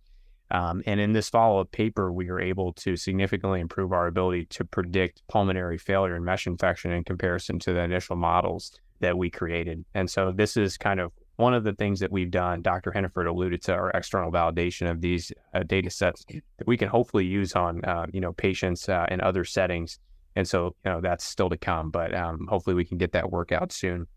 Um, 0.51 0.83
and 0.85 0.99
in 0.99 1.13
this 1.13 1.29
follow 1.29 1.61
up 1.61 1.71
paper, 1.71 2.11
we 2.11 2.29
were 2.29 2.41
able 2.41 2.73
to 2.73 2.95
significantly 2.95 3.59
improve 3.59 3.91
our 3.91 4.07
ability 4.07 4.45
to 4.47 4.65
predict 4.65 5.23
pulmonary 5.27 5.77
failure 5.77 6.15
and 6.15 6.25
mesh 6.25 6.45
infection 6.45 6.91
in 6.91 7.03
comparison 7.03 7.59
to 7.59 7.73
the 7.73 7.79
initial 7.79 8.15
models 8.15 8.77
that 8.99 9.17
we 9.17 9.29
created. 9.29 9.83
And 9.93 10.09
so 10.09 10.31
this 10.31 10.55
is 10.57 10.77
kind 10.77 10.99
of 10.99 11.11
one 11.37 11.53
of 11.53 11.63
the 11.63 11.73
things 11.73 11.99
that 12.01 12.11
we've 12.11 12.29
done. 12.29 12.61
Dr. 12.61 12.91
Heniford 12.91 13.27
alluded 13.27 13.63
to 13.63 13.73
our 13.73 13.89
external 13.91 14.31
validation 14.31 14.89
of 14.89 15.01
these 15.01 15.31
uh, 15.53 15.63
data 15.63 15.89
sets 15.89 16.23
that 16.29 16.67
we 16.67 16.77
can 16.77 16.87
hopefully 16.87 17.25
use 17.25 17.53
on 17.53 17.83
uh, 17.85 18.05
you 18.13 18.21
know 18.21 18.33
patients 18.33 18.87
uh, 18.87 19.05
in 19.09 19.21
other 19.21 19.43
settings 19.43 19.99
and 20.35 20.47
so, 20.47 20.75
you 20.85 20.91
know, 20.91 21.01
that's 21.01 21.23
still 21.23 21.49
to 21.49 21.57
come, 21.57 21.91
but 21.91 22.13
um, 22.15 22.47
hopefully 22.49 22.75
we 22.75 22.85
can 22.85 22.97
get 22.97 23.11
that 23.11 23.31
work 23.31 23.51
out 23.51 23.71
soon. 23.71 24.07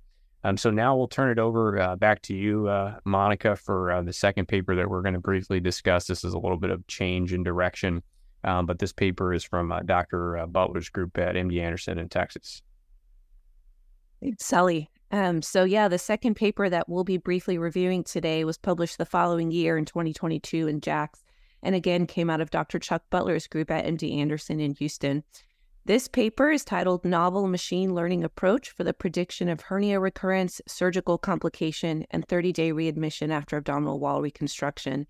Um, 0.44 0.57
so 0.57 0.70
now 0.70 0.96
we'll 0.96 1.09
turn 1.09 1.31
it 1.31 1.38
over 1.38 1.79
uh, 1.79 1.96
back 1.96 2.22
to 2.22 2.35
you, 2.35 2.68
uh, 2.68 2.98
Monica, 3.05 3.57
for 3.57 3.90
uh, 3.90 4.02
the 4.02 4.12
second 4.12 4.46
paper 4.46 4.76
that 4.76 4.88
we're 4.88 5.02
going 5.02 5.14
to 5.14 5.20
briefly 5.20 5.59
discuss. 5.59 6.07
This 6.07 6.24
is 6.24 6.35
a 6.35 6.38
little 6.38 6.57
bit 6.57 6.70
of 6.70 6.87
change 6.87 7.33
in 7.33 7.42
direction, 7.42 8.02
um, 8.44 8.64
but 8.64 8.79
this 8.79 8.92
paper 8.92 9.33
is 9.33 9.42
from 9.42 9.72
uh, 9.72 9.81
Dr. 9.81 10.38
Uh, 10.38 10.46
Butler's 10.46 10.88
group 10.88 11.18
at 11.18 11.35
MD 11.35 11.61
Anderson 11.61 11.98
in 11.98 12.09
Texas. 12.09 12.62
Sully. 14.38 14.88
Um, 15.11 15.42
so 15.42 15.64
yeah, 15.64 15.88
the 15.88 15.98
second 15.98 16.35
paper 16.35 16.68
that 16.68 16.88
we'll 16.88 17.05
be 17.05 17.16
briefly 17.16 17.59
reviewing 17.59 18.02
today 18.05 18.44
was 18.44 18.59
published 18.59 18.98
the 18.98 19.07
following 19.07 19.50
year 19.50 19.76
in 19.79 19.85
2022 19.85 20.66
in 20.66 20.81
JACS, 20.81 21.24
and 21.62 21.74
again 21.74 22.07
came 22.07 22.31
out 22.31 22.40
of 22.40 22.50
Dr. 22.50 22.79
Chuck 22.79 23.02
Butler's 23.11 23.46
group 23.46 23.70
at 23.70 23.85
MD 23.85 24.16
Anderson 24.16 24.61
in 24.61 24.74
Houston. 24.74 25.22
This 25.87 26.09
paper 26.09 26.51
is 26.51 26.64
titled 26.64 27.05
Novel 27.05 27.46
Machine 27.46 27.94
Learning 27.94 28.25
Approach 28.25 28.70
for 28.70 28.83
the 28.83 28.92
Prediction 28.92 29.49
of 29.49 29.61
Hernia 29.61 30.01
Recurrence, 30.01 30.61
Surgical 30.66 31.16
Complication, 31.16 32.05
and 32.11 32.27
30 32.27 32.53
Day 32.53 32.72
Readmission 32.72 33.31
After 33.31 33.57
Abdominal 33.57 34.01
Wall 34.01 34.20
Reconstruction. 34.20 35.07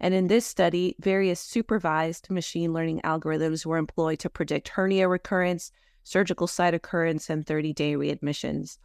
And 0.00 0.14
in 0.14 0.26
this 0.26 0.44
study, 0.44 0.96
various 0.98 1.38
supervised 1.38 2.28
machine 2.28 2.72
learning 2.72 3.02
algorithms 3.04 3.64
were 3.64 3.76
employed 3.76 4.18
to 4.18 4.28
predict 4.28 4.70
hernia 4.70 5.08
recurrence, 5.08 5.70
surgical 6.02 6.48
site 6.48 6.74
occurrence, 6.74 7.30
and 7.30 7.46
30 7.46 7.72
day 7.72 7.94
readmissions. 7.94 8.78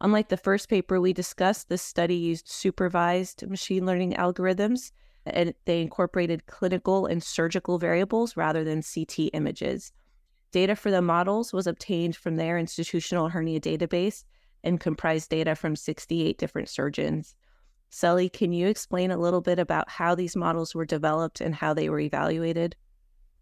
Unlike 0.00 0.28
the 0.28 0.36
first 0.36 0.68
paper 0.68 1.00
we 1.00 1.12
discussed, 1.12 1.68
this 1.68 1.82
study 1.82 2.16
used 2.16 2.48
supervised 2.48 3.48
machine 3.48 3.86
learning 3.86 4.14
algorithms 4.14 4.90
and 5.24 5.54
they 5.66 5.82
incorporated 5.82 6.46
clinical 6.46 7.06
and 7.06 7.22
surgical 7.22 7.78
variables 7.78 8.36
rather 8.36 8.64
than 8.64 8.82
CT 8.82 9.30
images. 9.34 9.92
Data 10.52 10.74
for 10.74 10.90
the 10.90 11.02
models 11.02 11.52
was 11.52 11.66
obtained 11.66 12.16
from 12.16 12.36
their 12.36 12.58
institutional 12.58 13.28
hernia 13.28 13.60
database 13.60 14.24
and 14.64 14.80
comprised 14.80 15.30
data 15.30 15.54
from 15.54 15.76
68 15.76 16.38
different 16.38 16.68
surgeons. 16.68 17.34
Sully, 17.88 18.28
can 18.28 18.52
you 18.52 18.68
explain 18.68 19.10
a 19.10 19.16
little 19.16 19.40
bit 19.40 19.58
about 19.58 19.88
how 19.90 20.14
these 20.14 20.36
models 20.36 20.74
were 20.74 20.84
developed 20.84 21.40
and 21.40 21.54
how 21.54 21.74
they 21.74 21.88
were 21.88 22.00
evaluated? 22.00 22.76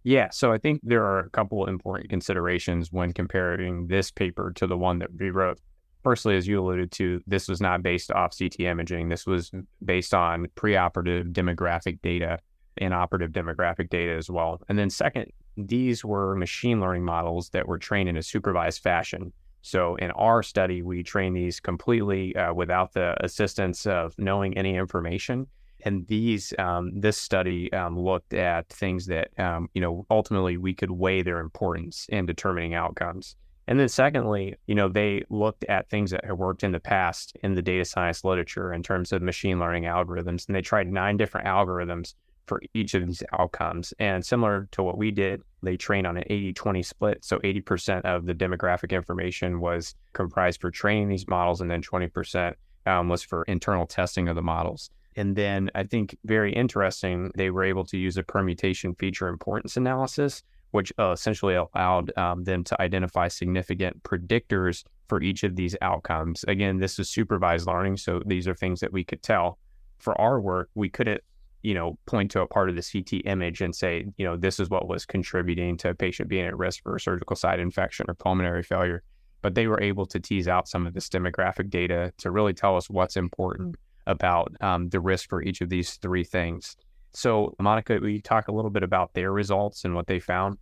Yeah, 0.04 0.28
so 0.30 0.52
I 0.52 0.58
think 0.58 0.80
there 0.82 1.04
are 1.04 1.20
a 1.20 1.30
couple 1.30 1.66
important 1.66 2.08
considerations 2.08 2.92
when 2.92 3.12
comparing 3.12 3.88
this 3.88 4.10
paper 4.10 4.52
to 4.56 4.66
the 4.66 4.76
one 4.76 5.00
that 5.00 5.10
we 5.18 5.30
wrote. 5.30 5.58
Firstly, 6.02 6.36
as 6.36 6.46
you 6.46 6.60
alluded 6.60 6.92
to, 6.92 7.20
this 7.26 7.48
was 7.48 7.60
not 7.60 7.82
based 7.82 8.10
off 8.12 8.36
CT 8.38 8.60
imaging. 8.60 9.08
This 9.08 9.26
was 9.26 9.50
based 9.84 10.14
on 10.14 10.46
preoperative 10.56 11.32
demographic 11.32 12.00
data 12.00 12.38
and 12.78 12.94
operative 12.94 13.32
demographic 13.32 13.90
data 13.90 14.12
as 14.12 14.30
well. 14.30 14.62
And 14.68 14.78
then 14.78 14.88
second, 14.88 15.32
these 15.66 16.04
were 16.04 16.36
machine 16.36 16.80
learning 16.80 17.04
models 17.04 17.50
that 17.50 17.66
were 17.66 17.78
trained 17.78 18.08
in 18.08 18.16
a 18.16 18.22
supervised 18.22 18.82
fashion. 18.82 19.32
So 19.62 19.96
in 19.96 20.10
our 20.12 20.42
study, 20.42 20.82
we 20.82 21.02
train 21.02 21.34
these 21.34 21.60
completely 21.60 22.34
uh, 22.36 22.54
without 22.54 22.92
the 22.92 23.16
assistance 23.24 23.86
of 23.86 24.14
knowing 24.16 24.56
any 24.56 24.76
information. 24.76 25.46
And 25.84 26.06
these, 26.06 26.52
um, 26.58 27.00
this 27.00 27.16
study 27.18 27.72
um, 27.72 27.98
looked 27.98 28.34
at 28.34 28.68
things 28.68 29.06
that, 29.06 29.28
um, 29.38 29.68
you 29.74 29.80
know, 29.80 30.06
ultimately 30.10 30.56
we 30.56 30.74
could 30.74 30.90
weigh 30.90 31.22
their 31.22 31.40
importance 31.40 32.06
in 32.08 32.26
determining 32.26 32.74
outcomes. 32.74 33.36
And 33.68 33.78
then 33.78 33.88
secondly, 33.88 34.56
you 34.66 34.74
know, 34.74 34.88
they 34.88 35.24
looked 35.28 35.64
at 35.64 35.90
things 35.90 36.10
that 36.10 36.24
had 36.24 36.38
worked 36.38 36.64
in 36.64 36.72
the 36.72 36.80
past 36.80 37.36
in 37.42 37.54
the 37.54 37.62
data 37.62 37.84
science 37.84 38.24
literature 38.24 38.72
in 38.72 38.82
terms 38.82 39.12
of 39.12 39.22
machine 39.22 39.58
learning 39.60 39.84
algorithms. 39.84 40.46
And 40.46 40.56
they 40.56 40.62
tried 40.62 40.90
nine 40.90 41.16
different 41.16 41.46
algorithms 41.46 42.14
for 42.48 42.60
each 42.74 42.94
of 42.94 43.06
these 43.06 43.22
outcomes. 43.38 43.92
And 43.98 44.24
similar 44.24 44.68
to 44.72 44.82
what 44.82 44.98
we 44.98 45.10
did, 45.10 45.42
they 45.62 45.76
trained 45.76 46.06
on 46.06 46.16
an 46.16 46.24
80 46.26 46.52
20 46.54 46.82
split. 46.82 47.24
So 47.24 47.38
80% 47.38 48.02
of 48.02 48.26
the 48.26 48.34
demographic 48.34 48.90
information 48.90 49.60
was 49.60 49.94
comprised 50.12 50.60
for 50.60 50.70
training 50.70 51.08
these 51.08 51.28
models, 51.28 51.60
and 51.60 51.70
then 51.70 51.82
20% 51.82 52.54
um, 52.86 53.08
was 53.08 53.22
for 53.22 53.42
internal 53.44 53.86
testing 53.86 54.28
of 54.28 54.36
the 54.36 54.42
models. 54.42 54.90
And 55.16 55.34
then 55.34 55.70
I 55.74 55.84
think 55.84 56.16
very 56.24 56.52
interesting, 56.52 57.30
they 57.36 57.50
were 57.50 57.64
able 57.64 57.84
to 57.86 57.98
use 57.98 58.16
a 58.16 58.22
permutation 58.22 58.94
feature 58.94 59.28
importance 59.28 59.76
analysis 59.76 60.42
which 60.70 60.92
uh, 60.98 61.12
essentially 61.12 61.54
allowed 61.54 62.16
um, 62.16 62.44
them 62.44 62.64
to 62.64 62.80
identify 62.80 63.28
significant 63.28 64.02
predictors 64.02 64.84
for 65.08 65.22
each 65.22 65.42
of 65.42 65.56
these 65.56 65.74
outcomes. 65.80 66.44
Again, 66.46 66.78
this 66.78 66.98
is 66.98 67.08
supervised 67.08 67.66
learning, 67.66 67.96
so 67.96 68.22
these 68.26 68.46
are 68.46 68.54
things 68.54 68.80
that 68.80 68.92
we 68.92 69.04
could 69.04 69.22
tell. 69.22 69.58
For 69.98 70.18
our 70.20 70.40
work, 70.40 70.68
we 70.74 70.88
couldn't, 70.88 71.22
you 71.62 71.74
know, 71.74 71.98
point 72.06 72.30
to 72.32 72.40
a 72.40 72.46
part 72.46 72.68
of 72.68 72.76
the 72.76 72.82
CT 72.82 73.22
image 73.26 73.60
and 73.60 73.74
say, 73.74 74.06
you 74.16 74.24
know, 74.24 74.36
this 74.36 74.60
is 74.60 74.70
what 74.70 74.88
was 74.88 75.04
contributing 75.04 75.76
to 75.78 75.90
a 75.90 75.94
patient 75.94 76.28
being 76.28 76.46
at 76.46 76.56
risk 76.56 76.82
for 76.82 76.96
a 76.96 77.00
surgical 77.00 77.36
site 77.36 77.60
infection 77.60 78.06
or 78.08 78.14
pulmonary 78.14 78.62
failure. 78.62 79.02
But 79.42 79.54
they 79.54 79.66
were 79.66 79.80
able 79.80 80.06
to 80.06 80.20
tease 80.20 80.48
out 80.48 80.68
some 80.68 80.86
of 80.86 80.94
this 80.94 81.08
demographic 81.08 81.70
data 81.70 82.12
to 82.18 82.30
really 82.30 82.54
tell 82.54 82.76
us 82.76 82.90
what's 82.90 83.16
important 83.16 83.76
about 84.06 84.52
um, 84.60 84.88
the 84.88 85.00
risk 85.00 85.28
for 85.28 85.42
each 85.42 85.60
of 85.60 85.68
these 85.68 85.94
three 85.94 86.24
things. 86.24 86.76
So, 87.12 87.54
Monica, 87.58 87.98
will 88.00 88.08
you 88.08 88.22
talk 88.22 88.48
a 88.48 88.52
little 88.52 88.70
bit 88.70 88.82
about 88.82 89.14
their 89.14 89.32
results 89.32 89.84
and 89.84 89.94
what 89.94 90.06
they 90.06 90.18
found? 90.18 90.58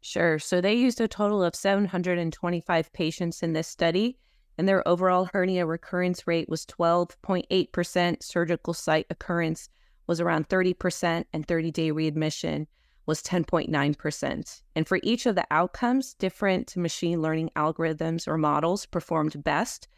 Sure. 0.00 0.38
So, 0.38 0.60
they 0.60 0.74
used 0.74 1.00
a 1.00 1.08
total 1.08 1.42
of 1.42 1.54
725 1.54 2.92
patients 2.92 3.42
in 3.42 3.52
this 3.52 3.68
study, 3.68 4.18
and 4.56 4.68
their 4.68 4.86
overall 4.86 5.28
hernia 5.32 5.66
recurrence 5.66 6.26
rate 6.26 6.48
was 6.48 6.66
12.8%. 6.66 8.22
Surgical 8.22 8.74
site 8.74 9.06
occurrence 9.10 9.68
was 10.06 10.20
around 10.20 10.48
30%, 10.48 11.24
and 11.32 11.46
30 11.46 11.70
day 11.70 11.90
readmission 11.90 12.66
was 13.06 13.22
10.9%. 13.22 14.62
And 14.74 14.88
for 14.88 14.98
each 15.02 15.26
of 15.26 15.34
the 15.34 15.46
outcomes, 15.50 16.14
different 16.14 16.76
machine 16.76 17.20
learning 17.20 17.50
algorithms 17.56 18.26
or 18.26 18.38
models 18.38 18.86
performed 18.86 19.42
best. 19.44 19.88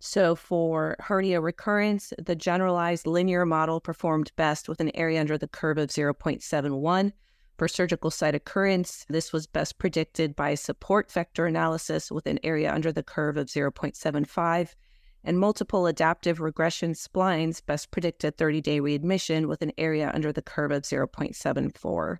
So 0.00 0.34
for 0.34 0.96
hernia 1.00 1.40
recurrence, 1.40 2.12
the 2.18 2.36
generalized 2.36 3.06
linear 3.06 3.46
model 3.46 3.80
performed 3.80 4.32
best 4.36 4.68
with 4.68 4.80
an 4.80 4.94
area 4.94 5.20
under 5.20 5.38
the 5.38 5.48
curve 5.48 5.78
of 5.78 5.88
0.71. 5.88 7.12
For 7.56 7.68
surgical 7.68 8.10
site 8.10 8.34
occurrence, 8.34 9.06
this 9.08 9.32
was 9.32 9.46
best 9.46 9.78
predicted 9.78 10.34
by 10.34 10.54
support 10.54 11.10
vector 11.10 11.46
analysis 11.46 12.10
with 12.10 12.26
an 12.26 12.40
area 12.42 12.72
under 12.72 12.90
the 12.90 13.02
curve 13.02 13.36
of 13.36 13.46
0.75. 13.46 14.74
And 15.22 15.38
multiple 15.38 15.86
adaptive 15.86 16.40
regression 16.40 16.92
splines 16.92 17.64
best 17.64 17.90
predicted 17.90 18.36
30 18.36 18.60
day 18.60 18.80
readmission 18.80 19.46
with 19.46 19.62
an 19.62 19.72
area 19.78 20.10
under 20.12 20.32
the 20.32 20.42
curve 20.42 20.72
of 20.72 20.82
0.74. 20.82 22.18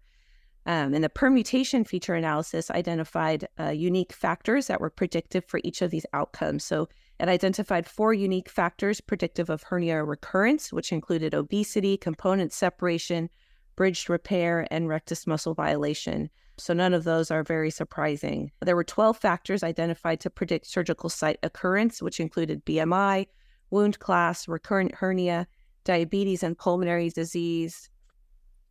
Um, 0.67 0.95
and 0.95 1.05
the 1.05 1.11
permutation 1.11 1.85
feature 1.85 2.15
analysis 2.15 2.71
identified 2.71 3.47
uh, 3.61 3.69
unique 3.69 4.13
factors 4.13 4.69
that 4.69 4.81
were 4.81 4.89
predictive 4.89 5.45
for 5.45 5.61
each 5.63 5.83
of 5.83 5.91
these 5.91 6.07
outcomes. 6.15 6.65
So 6.65 6.89
it 7.21 7.29
identified 7.29 7.87
four 7.87 8.15
unique 8.15 8.49
factors 8.49 9.01
predictive 9.01 9.51
of 9.51 9.65
hernia 9.65 10.03
recurrence, 10.05 10.73
which 10.73 10.93
included 10.93 11.35
obesity, 11.35 11.97
component 11.97 12.53
separation, 12.53 13.29
bridged 13.77 14.09
repair, 14.09 14.67
and 14.71 14.89
rectus 14.89 15.27
muscle 15.27 15.55
violation. 15.55 16.31
So 16.57 16.73
none 16.73 16.95
of 16.95 17.05
those 17.05 17.31
are 17.31 17.43
very 17.43 17.71
surprising. 17.71 18.53
There 18.61 18.77
were 18.77 18.85
12 18.85 19.17
factors 19.17 19.63
identified 19.63 20.21
to 20.21 20.31
predict 20.31 20.67
surgical 20.67 21.09
site 21.09 21.39
occurrence, 21.43 22.01
which 22.01 22.21
included 22.21 22.65
BMI, 22.65 23.27
wound 23.71 23.99
class, 23.99 24.47
recurrent 24.47 24.95
hernia, 24.95 25.47
diabetes 25.85 26.43
and 26.43 26.57
pulmonary 26.57 27.11
disease, 27.11 27.91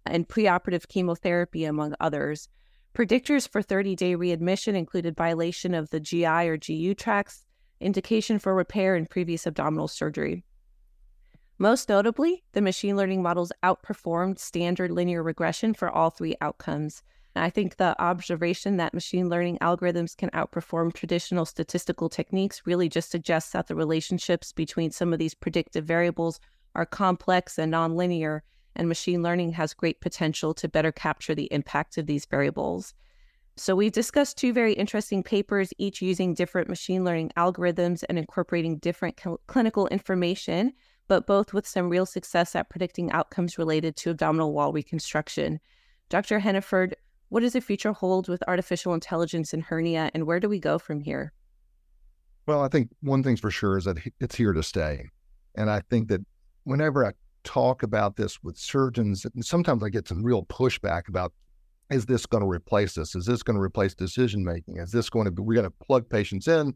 and 0.05 0.27
preoperative 0.27 0.87
chemotherapy, 0.87 1.65
among 1.65 1.95
others. 1.99 2.49
Predictors 2.93 3.47
for 3.47 3.61
30 3.61 3.95
day 3.95 4.15
readmission 4.15 4.75
included 4.75 5.15
violation 5.15 5.73
of 5.73 5.89
the 5.89 5.99
GI 5.99 6.25
or 6.25 6.57
GU 6.57 6.93
tracts, 6.93 7.45
indication 7.79 8.39
for 8.39 8.55
repair 8.55 8.95
and 8.95 9.09
previous 9.09 9.47
abdominal 9.47 9.87
surgery. 9.87 10.43
Most 11.57 11.87
notably, 11.87 12.43
the 12.53 12.61
machine 12.61 12.97
learning 12.97 13.21
models 13.21 13.51
outperformed 13.63 14.39
standard 14.39 14.91
linear 14.91 15.21
regression 15.21 15.73
for 15.73 15.89
all 15.89 16.09
three 16.09 16.35
outcomes. 16.41 17.03
I 17.35 17.49
think 17.49 17.77
the 17.77 17.99
observation 18.01 18.77
that 18.77 18.93
machine 18.93 19.29
learning 19.29 19.57
algorithms 19.59 20.15
can 20.15 20.29
outperform 20.31 20.93
traditional 20.93 21.45
statistical 21.45 22.09
techniques 22.09 22.63
really 22.65 22.89
just 22.89 23.09
suggests 23.09 23.51
that 23.51 23.67
the 23.67 23.75
relationships 23.75 24.51
between 24.51 24.91
some 24.91 25.13
of 25.13 25.19
these 25.19 25.33
predictive 25.33 25.85
variables 25.85 26.39
are 26.75 26.85
complex 26.85 27.57
and 27.57 27.73
nonlinear, 27.73 28.41
and 28.75 28.87
machine 28.87 29.23
learning 29.23 29.53
has 29.53 29.73
great 29.73 29.99
potential 29.99 30.53
to 30.55 30.67
better 30.67 30.91
capture 30.91 31.33
the 31.33 31.51
impact 31.51 31.97
of 31.97 32.05
these 32.05 32.25
variables. 32.25 32.93
So, 33.55 33.75
we've 33.75 33.91
discussed 33.91 34.37
two 34.37 34.51
very 34.51 34.73
interesting 34.73 35.21
papers, 35.21 35.73
each 35.77 36.01
using 36.01 36.33
different 36.33 36.69
machine 36.69 37.03
learning 37.03 37.31
algorithms 37.37 38.03
and 38.09 38.17
incorporating 38.17 38.77
different 38.77 39.19
cl- 39.19 39.39
clinical 39.45 39.87
information, 39.87 40.73
but 41.07 41.27
both 41.27 41.53
with 41.53 41.67
some 41.67 41.89
real 41.89 42.05
success 42.05 42.55
at 42.55 42.69
predicting 42.69 43.11
outcomes 43.11 43.57
related 43.57 43.95
to 43.97 44.09
abdominal 44.09 44.53
wall 44.53 44.71
reconstruction. 44.71 45.59
Dr. 46.09 46.39
Heniford, 46.39 46.93
what 47.29 47.41
does 47.41 47.53
the 47.53 47.61
future 47.61 47.93
hold 47.93 48.27
with 48.29 48.43
artificial 48.47 48.93
intelligence 48.93 49.53
in 49.53 49.61
hernia, 49.61 50.11
and 50.13 50.25
where 50.25 50.39
do 50.39 50.47
we 50.47 50.59
go 50.59 50.77
from 50.77 51.01
here? 51.01 51.33
Well, 52.45 52.61
I 52.61 52.67
think 52.67 52.89
one 53.01 53.23
thing's 53.23 53.39
for 53.39 53.51
sure 53.51 53.77
is 53.77 53.85
that 53.85 53.97
it's 54.19 54.35
here 54.35 54.53
to 54.53 54.63
stay. 54.63 55.09
And 55.55 55.69
I 55.69 55.81
think 55.89 56.09
that 56.09 56.21
whenever 56.63 57.05
I 57.05 57.11
talk 57.43 57.83
about 57.83 58.15
this 58.15 58.41
with 58.43 58.57
surgeons, 58.57 59.25
sometimes 59.41 59.83
I 59.83 59.89
get 59.89 60.07
some 60.07 60.23
real 60.23 60.45
pushback 60.45 61.07
about 61.07 61.33
is 61.89 62.05
this 62.05 62.25
going 62.25 62.43
to 62.43 62.49
replace 62.49 62.95
this? 62.95 63.15
Is 63.15 63.25
this 63.25 63.43
going 63.43 63.55
to 63.55 63.61
replace 63.61 63.93
decision 63.93 64.43
making? 64.43 64.77
Is 64.77 64.91
this 64.91 65.09
going 65.09 65.25
to 65.25 65.31
be, 65.31 65.41
we're 65.41 65.53
going 65.53 65.69
to 65.69 65.85
plug 65.85 66.09
patients 66.09 66.47
in 66.47 66.73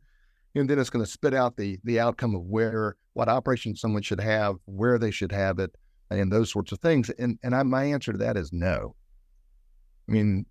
and 0.59 0.69
then 0.69 0.79
it's 0.79 0.89
going 0.89 1.03
to 1.03 1.09
spit 1.09 1.33
out 1.33 1.55
the 1.57 1.79
the 1.83 1.99
outcome 1.99 2.35
of 2.35 2.41
where 2.43 2.95
what 3.17 3.29
operation 3.29 3.75
someone 3.75 4.03
should 4.03 4.19
have, 4.19 4.57
where 4.65 4.99
they 4.99 5.09
should 5.09 5.31
have 5.31 5.57
it, 5.57 5.71
and 6.11 6.31
those 6.31 6.51
sorts 6.51 6.71
of 6.71 6.79
things. 6.79 7.09
And 7.17 7.39
and 7.41 7.55
I, 7.55 7.63
my 7.63 7.83
answer 7.83 8.11
to 8.11 8.17
that 8.19 8.37
is 8.37 8.53
no. 8.53 8.95
I 10.07 10.11
mean, 10.11 10.45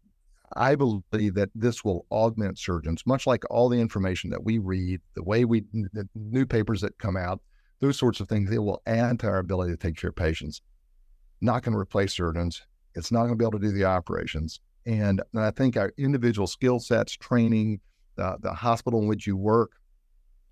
I 0.56 0.74
believe 0.74 1.34
that 1.34 1.50
this 1.54 1.84
will 1.84 2.06
augment 2.10 2.58
surgeons, 2.58 3.04
much 3.06 3.24
like 3.24 3.44
all 3.50 3.68
the 3.68 3.80
information 3.80 4.30
that 4.30 4.42
we 4.42 4.58
read, 4.58 5.00
the 5.14 5.22
way 5.22 5.44
we 5.44 5.60
the 5.92 6.08
new 6.16 6.44
papers 6.44 6.80
that 6.80 6.98
come 6.98 7.16
out, 7.16 7.40
those 7.80 7.98
sorts 7.98 8.18
of 8.18 8.28
things. 8.28 8.50
It 8.50 8.58
will 8.58 8.82
add 8.84 9.20
to 9.20 9.28
our 9.28 9.38
ability 9.38 9.70
to 9.70 9.78
take 9.78 9.96
care 9.96 10.10
of 10.10 10.16
patients. 10.16 10.60
Not 11.40 11.62
going 11.62 11.74
to 11.74 11.78
replace 11.78 12.14
surgeons. 12.14 12.62
It's 12.96 13.12
not 13.12 13.26
going 13.26 13.34
to 13.34 13.36
be 13.36 13.44
able 13.44 13.60
to 13.60 13.66
do 13.66 13.72
the 13.72 13.84
operations. 13.84 14.58
And, 14.86 15.22
and 15.32 15.42
I 15.42 15.52
think 15.52 15.76
our 15.76 15.92
individual 15.98 16.48
skill 16.48 16.80
sets, 16.80 17.12
training, 17.12 17.80
the, 18.16 18.38
the 18.40 18.54
hospital 18.54 19.02
in 19.02 19.06
which 19.06 19.24
you 19.24 19.36
work, 19.36 19.72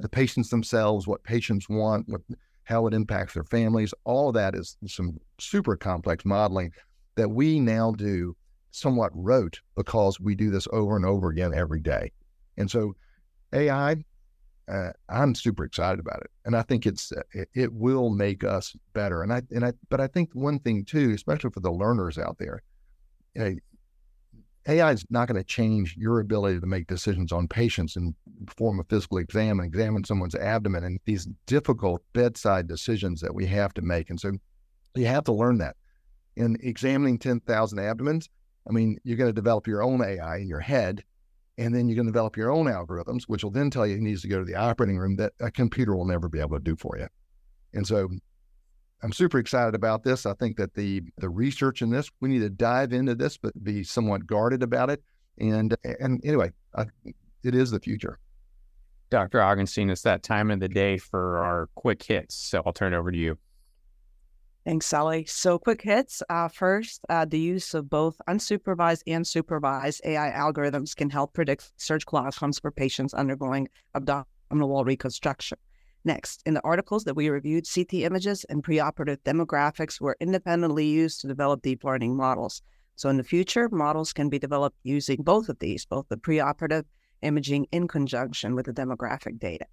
the 0.04 0.08
patients 0.10 0.50
themselves, 0.50 1.06
what 1.06 1.24
patients 1.24 1.66
want, 1.66 2.06
what, 2.10 2.20
how 2.64 2.86
it 2.86 2.92
impacts 2.92 3.32
their 3.32 3.44
families, 3.44 3.94
all 4.04 4.28
of 4.28 4.34
that 4.34 4.54
is 4.54 4.76
some 4.86 5.18
super 5.40 5.78
complex 5.78 6.26
modeling 6.26 6.70
that 7.14 7.30
we 7.30 7.58
now 7.58 7.90
do 7.90 8.36
somewhat 8.70 9.10
rote 9.14 9.62
because 9.76 10.20
we 10.20 10.34
do 10.34 10.50
this 10.50 10.68
over 10.74 10.94
and 10.94 11.06
over 11.06 11.30
again 11.30 11.54
every 11.54 11.80
day. 11.80 12.12
And 12.58 12.70
so 12.70 12.94
AI, 13.54 13.96
uh, 14.70 14.90
I'm 15.08 15.34
super 15.34 15.64
excited 15.64 16.00
about 16.00 16.20
it, 16.20 16.30
and 16.44 16.54
I 16.54 16.60
think 16.60 16.84
it's 16.84 17.10
uh, 17.10 17.22
it, 17.32 17.48
it, 17.54 17.72
will 17.72 18.10
make 18.10 18.44
us 18.44 18.76
better. 18.92 19.22
And 19.22 19.32
I 19.32 19.40
and 19.52 19.64
I, 19.64 19.72
but 19.88 20.02
I 20.02 20.06
think 20.06 20.34
one 20.34 20.58
thing 20.58 20.84
too, 20.84 21.12
especially 21.14 21.50
for 21.50 21.60
the 21.60 21.72
learners 21.72 22.18
out 22.18 22.36
there, 22.38 22.62
you 23.34 23.42
know, 23.42 23.54
AI 24.66 24.92
is 24.92 25.04
not 25.10 25.28
going 25.28 25.40
to 25.40 25.44
change 25.44 25.96
your 25.96 26.20
ability 26.20 26.58
to 26.60 26.66
make 26.66 26.86
decisions 26.86 27.32
on 27.32 27.48
patients 27.48 27.96
and 27.96 28.14
perform 28.46 28.80
a 28.80 28.84
physical 28.84 29.18
exam 29.18 29.60
and 29.60 29.66
examine 29.66 30.04
someone's 30.04 30.34
abdomen 30.34 30.84
and 30.84 30.98
these 31.04 31.28
difficult 31.46 32.02
bedside 32.14 32.66
decisions 32.66 33.20
that 33.20 33.34
we 33.34 33.46
have 33.46 33.74
to 33.74 33.82
make. 33.82 34.08
And 34.08 34.18
so 34.18 34.32
you 34.94 35.06
have 35.06 35.24
to 35.24 35.32
learn 35.32 35.58
that. 35.58 35.76
In 36.36 36.56
examining 36.62 37.18
10,000 37.18 37.78
abdomens, 37.78 38.28
I 38.68 38.72
mean, 38.72 38.98
you're 39.04 39.18
going 39.18 39.28
to 39.28 39.34
develop 39.34 39.66
your 39.66 39.82
own 39.82 40.02
AI 40.02 40.38
in 40.38 40.48
your 40.48 40.60
head 40.60 41.04
and 41.58 41.74
then 41.74 41.88
you're 41.88 41.96
going 41.96 42.06
to 42.06 42.12
develop 42.12 42.36
your 42.36 42.50
own 42.50 42.66
algorithms, 42.66 43.24
which 43.24 43.44
will 43.44 43.50
then 43.50 43.70
tell 43.70 43.86
you 43.86 43.96
it 43.96 44.00
needs 44.00 44.22
to 44.22 44.28
go 44.28 44.38
to 44.38 44.44
the 44.44 44.56
operating 44.56 44.98
room 44.98 45.16
that 45.16 45.32
a 45.40 45.50
computer 45.50 45.94
will 45.94 46.06
never 46.06 46.28
be 46.28 46.40
able 46.40 46.56
to 46.56 46.64
do 46.64 46.74
for 46.74 46.98
you. 46.98 47.06
And 47.74 47.86
so 47.86 48.08
I'm 49.02 49.12
super 49.12 49.38
excited 49.38 49.74
about 49.74 50.02
this. 50.02 50.24
I 50.24 50.34
think 50.34 50.56
that 50.56 50.74
the 50.74 51.02
the 51.18 51.28
research 51.28 51.82
in 51.82 51.90
this, 51.90 52.10
we 52.20 52.28
need 52.28 52.40
to 52.40 52.50
dive 52.50 52.92
into 52.92 53.14
this, 53.14 53.36
but 53.36 53.62
be 53.62 53.84
somewhat 53.84 54.26
guarded 54.26 54.62
about 54.62 54.90
it. 54.90 55.02
And 55.38 55.76
and 56.00 56.24
anyway, 56.24 56.52
I, 56.74 56.86
it 57.42 57.54
is 57.54 57.70
the 57.70 57.80
future. 57.80 58.18
Dr. 59.10 59.38
Augenstein, 59.38 59.90
it's 59.90 60.02
that 60.02 60.22
time 60.22 60.50
of 60.50 60.60
the 60.60 60.68
day 60.68 60.96
for 60.98 61.38
our 61.38 61.68
quick 61.74 62.02
hits. 62.02 62.34
So 62.34 62.62
I'll 62.64 62.72
turn 62.72 62.94
it 62.94 62.96
over 62.96 63.12
to 63.12 63.18
you. 63.18 63.38
Thanks, 64.64 64.86
Sully. 64.86 65.26
So, 65.26 65.58
quick 65.58 65.82
hits. 65.82 66.22
Uh, 66.30 66.48
first, 66.48 67.02
uh, 67.10 67.26
the 67.26 67.38
use 67.38 67.74
of 67.74 67.90
both 67.90 68.16
unsupervised 68.26 69.02
and 69.06 69.26
supervised 69.26 70.00
AI 70.06 70.30
algorithms 70.30 70.96
can 70.96 71.10
help 71.10 71.34
predict 71.34 71.70
surgical 71.76 72.18
outcomes 72.18 72.60
for 72.60 72.70
patients 72.70 73.12
undergoing 73.12 73.68
abdominal 73.94 74.26
wall 74.70 74.82
reconstruction. 74.82 75.58
Next, 76.06 76.42
in 76.44 76.52
the 76.52 76.64
articles 76.64 77.04
that 77.04 77.16
we 77.16 77.30
reviewed, 77.30 77.66
CT 77.72 77.94
images 77.94 78.44
and 78.50 78.62
preoperative 78.62 79.18
demographics 79.24 80.00
were 80.00 80.16
independently 80.20 80.86
used 80.86 81.22
to 81.22 81.28
develop 81.28 81.62
deep 81.62 81.82
learning 81.82 82.14
models. 82.14 82.60
So, 82.96 83.08
in 83.08 83.16
the 83.16 83.24
future, 83.24 83.68
models 83.70 84.12
can 84.12 84.28
be 84.28 84.38
developed 84.38 84.76
using 84.82 85.22
both 85.22 85.48
of 85.48 85.58
these, 85.60 85.86
both 85.86 86.06
the 86.10 86.18
preoperative 86.18 86.84
imaging 87.22 87.66
in 87.72 87.88
conjunction 87.88 88.54
with 88.54 88.66
the 88.66 88.72
demographic 88.72 89.38
data. 89.38 89.64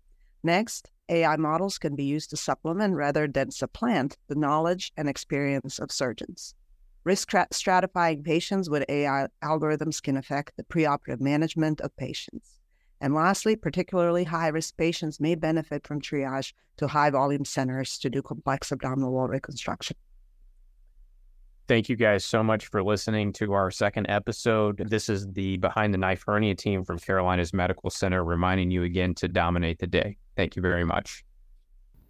Next, 0.41 0.89
AI 1.09 1.35
models 1.35 1.77
can 1.77 1.95
be 1.95 2.05
used 2.05 2.29
to 2.29 2.37
supplement 2.37 2.95
rather 2.95 3.27
than 3.27 3.51
supplant 3.51 4.17
the 4.29 4.35
knowledge 4.35 4.93
and 4.95 5.09
experience 5.09 5.79
of 5.79 5.91
surgeons. 5.91 6.55
Risk 7.03 7.29
stratifying 7.29 8.23
patients 8.23 8.69
with 8.69 8.85
AI 8.87 9.27
algorithms 9.43 10.01
can 10.01 10.15
affect 10.15 10.53
the 10.55 10.63
preoperative 10.63 11.19
management 11.19 11.81
of 11.81 11.95
patients. 11.97 12.60
And 13.01 13.15
lastly, 13.15 13.55
particularly 13.55 14.23
high 14.23 14.49
risk 14.49 14.77
patients 14.77 15.19
may 15.19 15.33
benefit 15.35 15.85
from 15.87 15.99
triage 15.99 16.53
to 16.77 16.87
high 16.87 17.09
volume 17.09 17.43
centers 17.43 17.97
to 17.97 18.09
do 18.09 18.21
complex 18.21 18.71
abdominal 18.71 19.11
wall 19.11 19.27
reconstruction. 19.27 19.97
Thank 21.67 21.89
you 21.89 21.95
guys 21.95 22.23
so 22.23 22.43
much 22.43 22.67
for 22.67 22.83
listening 22.83 23.33
to 23.33 23.53
our 23.53 23.71
second 23.71 24.05
episode. 24.09 24.77
This 24.89 25.09
is 25.09 25.27
the 25.31 25.57
Behind 25.57 25.93
the 25.93 25.97
Knife 25.97 26.23
Hernia 26.27 26.53
team 26.53 26.83
from 26.83 26.99
Carolinas 26.99 27.53
Medical 27.53 27.89
Center 27.89 28.23
reminding 28.23 28.69
you 28.71 28.83
again 28.83 29.15
to 29.15 29.27
dominate 29.27 29.79
the 29.79 29.87
day. 29.87 30.17
Thank 30.35 30.55
you 30.55 30.61
very 30.61 30.83
much. 30.83 31.23